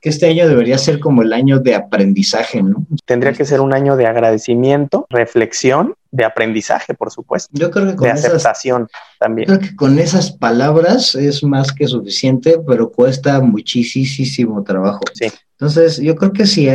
que 0.00 0.08
este 0.08 0.26
año 0.26 0.48
debería 0.48 0.78
ser 0.78 1.00
como 1.00 1.22
el 1.22 1.32
año 1.32 1.58
de 1.58 1.74
aprendizaje, 1.74 2.62
¿no? 2.62 2.86
Tendría 3.04 3.32
que 3.32 3.44
ser 3.44 3.60
un 3.60 3.74
año 3.74 3.96
de 3.96 4.06
agradecimiento, 4.06 5.06
reflexión, 5.10 5.94
de 6.10 6.24
aprendizaje, 6.24 6.94
por 6.94 7.10
supuesto. 7.10 7.50
Yo 7.52 7.70
creo 7.70 7.86
que 7.86 7.96
con 7.96 8.06
de 8.06 8.12
aceptación 8.12 8.88
también. 9.18 9.46
Creo 9.46 9.60
que 9.60 9.76
con 9.76 9.98
esas 9.98 10.32
palabras 10.32 11.14
es 11.14 11.42
más 11.44 11.72
que 11.72 11.86
suficiente, 11.86 12.60
pero 12.66 12.90
cuesta 12.90 13.40
muchísimo 13.40 14.62
trabajo. 14.64 15.00
Sí. 15.14 15.30
Entonces, 15.60 15.98
yo 15.98 16.16
creo 16.16 16.32
que 16.32 16.46
si, 16.46 16.68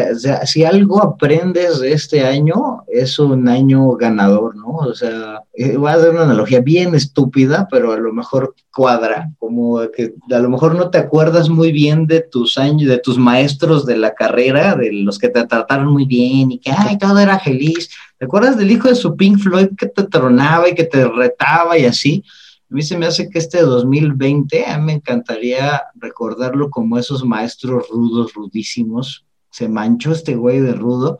si 0.46 0.64
algo 0.64 1.02
aprendes 1.02 1.80
de 1.80 1.92
este 1.92 2.24
año, 2.24 2.84
es 2.88 3.18
un 3.18 3.48
año 3.50 3.94
ganador, 3.94 4.56
¿no? 4.56 4.74
O 4.74 4.94
sea, 4.94 5.42
eh, 5.56 5.76
voy 5.76 5.92
a 5.92 5.98
dar 5.98 6.12
una 6.12 6.22
analogía 6.22 6.60
bien 6.62 6.94
estúpida, 6.94 7.68
pero 7.72 7.94
a 7.94 7.98
lo 7.98 8.14
mejor 8.14 8.54
cuadra, 8.72 9.32
como 9.40 9.80
que 9.90 10.14
a 10.30 10.38
lo 10.38 10.50
mejor 10.50 10.76
no 10.76 10.92
te 10.92 11.00
acuerdas 11.00 11.50
muy 11.50 11.72
bien 11.72 12.06
de 12.06 12.22
tus 12.22 12.60
años, 12.60 12.88
de 12.88 13.00
tus 13.00 13.18
maestros 13.18 13.88
de 13.88 13.98
la 13.98 14.14
carrera, 14.14 14.76
de 14.76 14.92
los 14.92 15.18
que 15.18 15.30
te 15.30 15.44
trataron 15.48 15.92
muy 15.92 16.06
bien 16.06 16.52
y 16.52 16.60
que, 16.60 16.70
ay, 16.72 17.00
todo 17.00 17.18
era 17.18 17.40
feliz. 17.40 17.90
¿Te 18.18 18.26
acuerdas 18.26 18.58
del 18.58 18.72
hijo 18.72 18.88
de 18.88 18.96
su 18.96 19.16
Pink 19.16 19.40
Floyd 19.40 19.70
que 19.78 19.88
te 19.88 20.04
tronaba 20.04 20.70
y 20.70 20.76
que 20.76 20.86
te 20.86 21.06
retaba 21.08 21.78
y 21.78 21.86
así? 21.86 22.24
A 22.72 22.74
mí 22.74 22.82
se 22.82 22.98
me 22.98 23.06
hace 23.06 23.30
que 23.30 23.40
este 23.40 23.62
2020, 23.62 24.66
a 24.66 24.78
mí 24.78 24.86
me 24.86 24.94
encantaría 24.94 25.84
recordarlo 25.96 26.70
como 26.70 26.98
esos 26.98 27.24
maestros 27.24 27.88
rudos, 27.90 28.34
rudísimos. 28.34 29.26
Se 29.52 29.68
manchó 29.68 30.12
este 30.12 30.36
güey 30.36 30.62
de 30.62 30.74
rudo, 30.74 31.20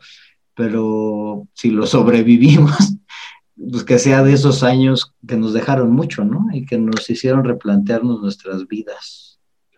pero 0.54 1.46
si 1.52 1.70
lo 1.70 1.86
sobrevivimos, 1.86 2.76
pues 3.70 3.84
que 3.84 3.98
sea 3.98 4.22
de 4.22 4.32
esos 4.32 4.62
años 4.62 5.14
que 5.26 5.36
nos 5.36 5.52
dejaron 5.52 5.92
mucho, 5.92 6.24
¿no? 6.24 6.46
Y 6.52 6.64
que 6.64 6.78
nos 6.78 7.08
hicieron 7.10 7.44
replantearnos 7.44 8.20
nuestras 8.22 8.66
vidas. 8.66 9.25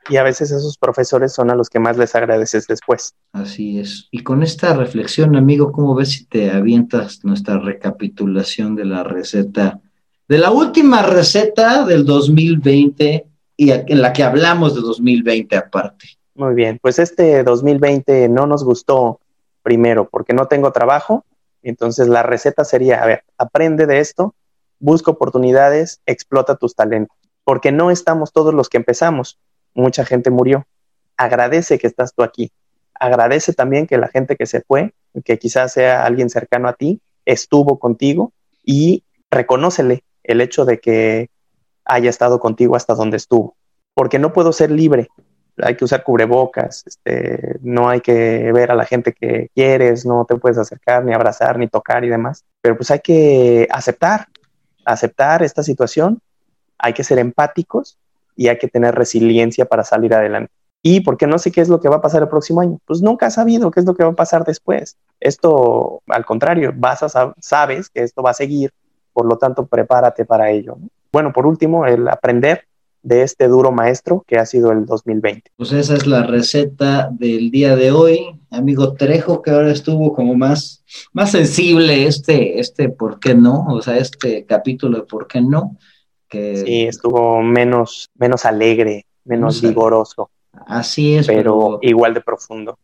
Y 0.08 0.16
a 0.16 0.22
veces 0.22 0.50
esos 0.50 0.78
profesores 0.78 1.32
son 1.32 1.50
a 1.50 1.54
los 1.54 1.68
que 1.68 1.78
más 1.78 1.96
les 1.98 2.14
agradeces 2.14 2.66
después. 2.66 3.14
Así 3.32 3.78
es. 3.78 4.08
Y 4.10 4.22
con 4.22 4.42
esta 4.42 4.74
reflexión, 4.74 5.36
amigo, 5.36 5.70
¿cómo 5.72 5.94
ves 5.94 6.12
si 6.12 6.24
te 6.26 6.50
avientas 6.50 7.24
nuestra 7.24 7.58
recapitulación 7.58 8.74
de 8.74 8.84
la 8.86 9.04
receta 9.04 9.80
de 10.28 10.38
la 10.38 10.50
última 10.50 11.02
receta 11.02 11.84
del 11.86 12.04
2020 12.04 13.26
y 13.56 13.70
en 13.70 14.02
la 14.02 14.12
que 14.12 14.22
hablamos 14.22 14.74
de 14.74 14.82
2020 14.82 15.56
aparte. 15.56 16.06
Muy 16.34 16.54
bien, 16.54 16.78
pues 16.80 16.98
este 16.98 17.42
2020 17.42 18.28
no 18.28 18.46
nos 18.46 18.62
gustó 18.62 19.20
primero 19.62 20.08
porque 20.08 20.34
no 20.34 20.46
tengo 20.46 20.70
trabajo, 20.70 21.24
entonces 21.62 22.08
la 22.08 22.22
receta 22.22 22.64
sería, 22.64 23.02
a 23.02 23.06
ver, 23.06 23.24
aprende 23.36 23.86
de 23.86 23.98
esto, 23.98 24.34
busca 24.78 25.10
oportunidades, 25.10 26.00
explota 26.06 26.54
tus 26.54 26.76
talentos, 26.76 27.16
porque 27.42 27.72
no 27.72 27.90
estamos 27.90 28.32
todos 28.32 28.54
los 28.54 28.68
que 28.68 28.76
empezamos, 28.76 29.38
mucha 29.78 30.04
gente 30.04 30.30
murió, 30.30 30.66
agradece 31.16 31.78
que 31.78 31.86
estás 31.86 32.14
tú 32.14 32.22
aquí, 32.22 32.52
agradece 32.94 33.52
también 33.52 33.86
que 33.86 33.96
la 33.96 34.08
gente 34.08 34.36
que 34.36 34.46
se 34.46 34.60
fue, 34.60 34.92
que 35.24 35.38
quizás 35.38 35.72
sea 35.72 36.04
alguien 36.04 36.30
cercano 36.30 36.68
a 36.68 36.74
ti, 36.74 37.00
estuvo 37.24 37.78
contigo 37.78 38.32
y 38.64 39.04
reconócele 39.30 40.04
el 40.24 40.40
hecho 40.40 40.64
de 40.64 40.80
que 40.80 41.30
haya 41.84 42.10
estado 42.10 42.40
contigo 42.40 42.76
hasta 42.76 42.94
donde 42.94 43.16
estuvo, 43.16 43.56
porque 43.94 44.18
no 44.18 44.32
puedo 44.32 44.52
ser 44.52 44.70
libre, 44.70 45.08
hay 45.60 45.76
que 45.76 45.84
usar 45.84 46.02
cubrebocas, 46.04 46.84
este, 46.86 47.58
no 47.62 47.88
hay 47.88 48.00
que 48.00 48.52
ver 48.52 48.70
a 48.70 48.74
la 48.74 48.84
gente 48.84 49.12
que 49.12 49.50
quieres, 49.54 50.06
no 50.06 50.24
te 50.24 50.36
puedes 50.36 50.58
acercar, 50.58 51.04
ni 51.04 51.12
abrazar, 51.12 51.58
ni 51.58 51.68
tocar 51.68 52.04
y 52.04 52.08
demás, 52.08 52.44
pero 52.60 52.76
pues 52.76 52.90
hay 52.90 53.00
que 53.00 53.66
aceptar, 53.70 54.26
aceptar 54.84 55.42
esta 55.42 55.62
situación, 55.62 56.20
hay 56.78 56.92
que 56.92 57.04
ser 57.04 57.18
empáticos 57.18 57.98
y 58.38 58.46
hay 58.46 58.56
que 58.56 58.68
tener 58.68 58.94
resiliencia 58.94 59.66
para 59.66 59.82
salir 59.82 60.14
adelante. 60.14 60.52
Y 60.80 61.00
porque 61.00 61.26
no 61.26 61.40
sé 61.40 61.50
qué 61.50 61.60
es 61.60 61.68
lo 61.68 61.80
que 61.80 61.88
va 61.88 61.96
a 61.96 62.00
pasar 62.00 62.22
el 62.22 62.28
próximo 62.28 62.60
año, 62.60 62.78
pues 62.86 63.02
nunca 63.02 63.26
has 63.26 63.34
sabido 63.34 63.72
qué 63.72 63.80
es 63.80 63.86
lo 63.86 63.96
que 63.96 64.04
va 64.04 64.10
a 64.10 64.14
pasar 64.14 64.44
después. 64.44 64.96
Esto, 65.18 66.02
al 66.06 66.24
contrario, 66.24 66.72
vas 66.74 67.04
sabes 67.40 67.90
que 67.90 68.04
esto 68.04 68.22
va 68.22 68.30
a 68.30 68.34
seguir 68.34 68.72
por 69.12 69.26
lo 69.26 69.36
tanto 69.38 69.66
prepárate 69.66 70.24
para 70.24 70.52
ello. 70.52 70.78
Bueno, 71.10 71.32
por 71.32 71.48
último, 71.48 71.84
el 71.84 72.06
aprender 72.06 72.68
de 73.02 73.22
este 73.22 73.48
duro 73.48 73.72
maestro 73.72 74.22
que 74.24 74.38
ha 74.38 74.46
sido 74.46 74.70
el 74.70 74.86
2020. 74.86 75.50
Pues 75.56 75.72
esa 75.72 75.94
es 75.94 76.06
la 76.06 76.22
receta 76.22 77.08
del 77.10 77.50
día 77.50 77.74
de 77.74 77.90
hoy, 77.90 78.38
amigo 78.50 78.92
Trejo, 78.92 79.42
que 79.42 79.50
ahora 79.50 79.72
estuvo 79.72 80.12
como 80.12 80.36
más, 80.36 80.84
más 81.12 81.32
sensible 81.32 82.06
este, 82.06 82.60
este 82.60 82.88
por 82.88 83.18
qué 83.18 83.34
no, 83.34 83.66
o 83.66 83.82
sea, 83.82 83.96
este 83.96 84.44
capítulo 84.44 84.98
de 84.98 85.04
por 85.04 85.26
qué 85.26 85.40
no. 85.40 85.76
Que... 86.28 86.56
Sí, 86.58 86.82
estuvo 86.82 87.42
menos, 87.42 88.10
menos 88.14 88.44
alegre, 88.44 89.06
menos 89.24 89.62
vigoroso. 89.62 90.30
Así 90.66 91.14
es. 91.14 91.26
pero, 91.26 91.78
igual 91.82 92.14
de 92.14 92.20
profundo. 92.20 92.78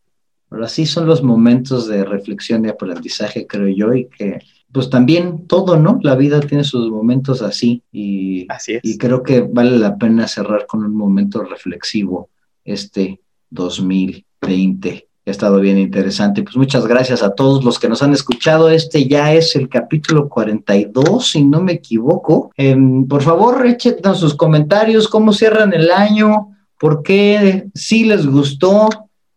Pero 0.49 0.65
así 0.65 0.85
son 0.85 1.07
los 1.07 1.23
momentos 1.23 1.87
de 1.87 2.03
reflexión 2.05 2.65
y 2.65 2.69
aprendizaje, 2.69 3.47
creo 3.47 3.67
yo, 3.67 3.93
y 3.93 4.05
que 4.07 4.39
pues 4.71 4.89
también 4.89 5.47
todo, 5.47 5.77
¿no? 5.77 5.99
La 6.03 6.15
vida 6.15 6.41
tiene 6.41 6.65
sus 6.65 6.91
momentos 6.91 7.41
así 7.41 7.81
y, 7.93 8.45
y 8.83 8.97
creo 8.97 9.23
que 9.23 9.39
vale 9.39 9.77
la 9.77 9.97
pena 9.97 10.27
cerrar 10.27 10.67
con 10.67 10.83
un 10.83 10.93
momento 10.93 11.43
reflexivo 11.43 12.29
este 12.65 13.21
2020. 13.51 15.07
Ha 15.27 15.31
estado 15.31 15.59
bien 15.59 15.79
interesante. 15.79 16.43
Pues 16.43 16.55
muchas 16.55 16.85
gracias 16.85 17.23
a 17.23 17.33
todos 17.33 17.63
los 17.63 17.79
que 17.79 17.89
nos 17.89 18.03
han 18.03 18.13
escuchado. 18.13 18.69
Este 18.69 19.07
ya 19.07 19.33
es 19.33 19.55
el 19.55 19.69
capítulo 19.69 20.29
42, 20.29 21.31
si 21.31 21.43
no 21.43 21.63
me 21.63 21.73
equivoco. 21.73 22.51
Em, 22.55 23.07
por 23.07 23.23
favor, 23.23 23.65
echen 23.65 23.97
sus 24.13 24.35
comentarios, 24.35 25.07
cómo 25.07 25.33
cierran 25.33 25.73
el 25.73 25.89
año, 25.89 26.55
por 26.79 27.01
qué 27.01 27.67
sí 27.73 28.05
les 28.05 28.27
gustó, 28.27 28.87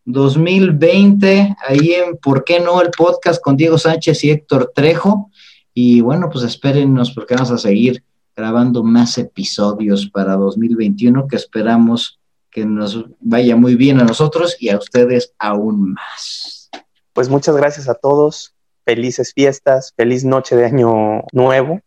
2020, 0.05 1.57
ahí 1.67 1.93
en 1.93 2.19
¿Por 2.19 2.45
qué 2.45 2.61
no? 2.61 2.81
El 2.83 2.91
podcast 2.91 3.43
con 3.43 3.57
Diego 3.57 3.79
Sánchez 3.79 4.25
y 4.25 4.31
Héctor 4.31 4.73
Trejo. 4.75 5.31
Y 5.73 6.03
bueno, 6.03 6.29
pues 6.31 6.45
espérennos 6.45 7.13
porque 7.13 7.35
vamos 7.35 7.51
a 7.51 7.59
seguir 7.59 8.03
grabando 8.37 8.85
más 8.85 9.17
episodios 9.19 10.09
para 10.11 10.37
2021 10.37 11.27
que 11.27 11.37
esperamos 11.37 12.18
que 12.51 12.65
nos 12.65 13.07
vaya 13.21 13.57
muy 13.57 13.75
bien 13.75 14.01
a 14.01 14.05
nosotros 14.05 14.57
y 14.59 14.71
a 14.71 14.79
ustedes 14.79 15.35
aún 15.39 15.93
más. 15.93 16.71
Pues 17.13 17.29
muchas 17.29 17.57
gracias 17.57 17.89
a 17.89 17.95
todos, 17.95 18.55
felices 18.85 19.33
fiestas, 19.35 19.93
feliz 19.97 20.25
noche 20.25 20.57
de 20.57 20.65
año 20.65 21.25
nuevo, 21.33 21.81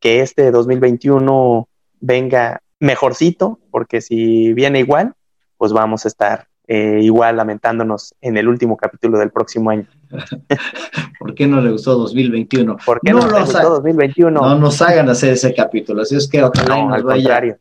que 0.00 0.20
este 0.20 0.50
2021 0.50 1.68
venga 2.00 2.62
mejorcito, 2.80 3.58
porque 3.70 4.00
si 4.00 4.52
viene 4.52 4.80
igual, 4.80 5.14
pues 5.56 5.72
vamos 5.72 6.04
a 6.04 6.08
estar 6.08 6.48
eh, 6.66 7.00
igual 7.02 7.36
lamentándonos 7.36 8.14
en 8.20 8.36
el 8.36 8.46
último 8.46 8.76
capítulo 8.76 9.18
del 9.18 9.30
próximo 9.30 9.70
año. 9.70 9.86
¿Por 11.18 11.34
qué 11.34 11.46
no 11.46 11.60
le 11.60 11.70
gustó 11.70 11.94
2021? 11.94 12.76
¿Por 12.84 13.00
qué 13.00 13.12
no, 13.12 13.26
le 13.26 13.40
gustó 13.40 13.70
2021? 13.70 14.38
No 14.38 14.58
nos 14.58 14.82
hagan 14.82 15.08
hacer 15.08 15.32
ese 15.32 15.54
capítulo, 15.54 16.02
así 16.02 16.16
es 16.16 16.28
que 16.28 16.42
ojalá 16.42 16.84
nos 16.84 17.02
vaya 17.02 17.58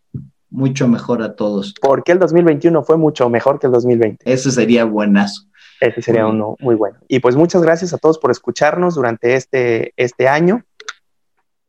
mucho 0.58 0.88
mejor 0.88 1.22
a 1.22 1.36
todos. 1.36 1.76
¿Por 1.80 2.04
qué 2.04 2.14
el 2.14 2.20
2021 2.20 2.84
fue 2.84 2.98
mucho 2.98 3.30
mejor 3.30 3.60
que 3.60 3.68
el 3.68 3.74
2020? 3.74 4.32
Ese 4.32 4.52
sería 4.52 4.86
buenazo. 4.86 5.44
Ese 5.80 6.02
sería 6.02 6.26
uno 6.26 6.56
muy 6.60 6.74
bueno. 6.74 6.98
Y 7.08 7.20
pues 7.20 7.36
muchas 7.36 7.62
gracias 7.62 7.94
a 7.94 8.00
todos 8.00 8.18
por 8.18 8.32
escucharnos 8.32 8.96
durante 8.96 9.36
este, 9.36 9.94
este 9.96 10.28
año. 10.28 10.64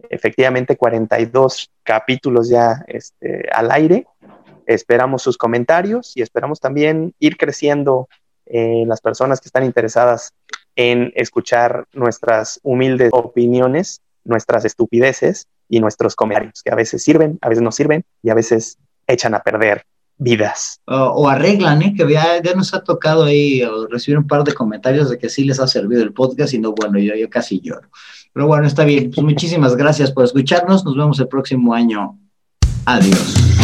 Efectivamente, 0.09 0.79
42 0.79 1.71
capítulos 1.83 2.49
ya 2.49 2.83
este, 2.87 3.47
al 3.53 3.71
aire. 3.71 4.07
Esperamos 4.65 5.21
sus 5.21 5.37
comentarios 5.37 6.17
y 6.17 6.23
esperamos 6.23 6.59
también 6.59 7.15
ir 7.19 7.37
creciendo 7.37 8.09
en 8.47 8.89
las 8.89 9.03
personas 9.03 9.41
que 9.43 9.49
están 9.49 9.65
interesadas 9.65 10.33
en 10.77 11.13
escuchar 11.15 11.85
nuestras 11.93 12.59
humildes 12.63 13.11
opiniones, 13.13 14.01
nuestras 14.25 14.65
estupideces 14.65 15.47
y 15.69 15.81
nuestros 15.81 16.17
comentarios, 16.17 16.63
que 16.63 16.71
a 16.71 16.75
veces 16.75 17.03
sirven, 17.03 17.39
a 17.41 17.49
veces 17.49 17.63
no 17.63 17.73
sirven 17.73 18.05
y 18.23 18.31
a 18.31 18.35
veces 18.35 18.79
echan 19.07 19.35
a 19.35 19.41
perder 19.41 19.85
vidas. 20.19 20.81
o 20.87 21.29
arreglan, 21.29 21.83
¿eh? 21.83 21.95
que 21.97 22.11
ya, 22.13 22.41
nos 22.55 22.75
ha 22.75 22.83
tocado 22.83 23.25
ahí 23.25 23.63
recibir 23.89 24.19
un 24.19 24.27
par 24.27 24.45
de 24.45 24.53
comentarios 24.53 25.11
de 25.11 25.19
que 25.19 25.29
sí 25.29 25.45
les 25.45 25.61
ha 25.61 25.67
servido 25.67 26.03
el 26.03 26.13
podcast 26.13 26.53
y 26.55 26.59
no, 26.59 26.73
bueno, 26.73 26.99
yo, 26.99 27.15
yo 27.15 27.31
casi 27.31 27.61
lloro. 27.61 27.89
Pero 28.33 28.47
bueno, 28.47 28.67
está 28.67 28.85
bien. 28.85 29.11
Pues 29.15 29.25
muchísimas 29.25 29.77
gracias 29.77 30.13
por 30.13 30.25
escucharnos. 30.25 30.85
Nos 30.85 30.97
vemos 30.97 31.19
el 31.19 31.29
próximo 31.29 31.73
año. 31.75 32.19
Adiós. 32.85 33.58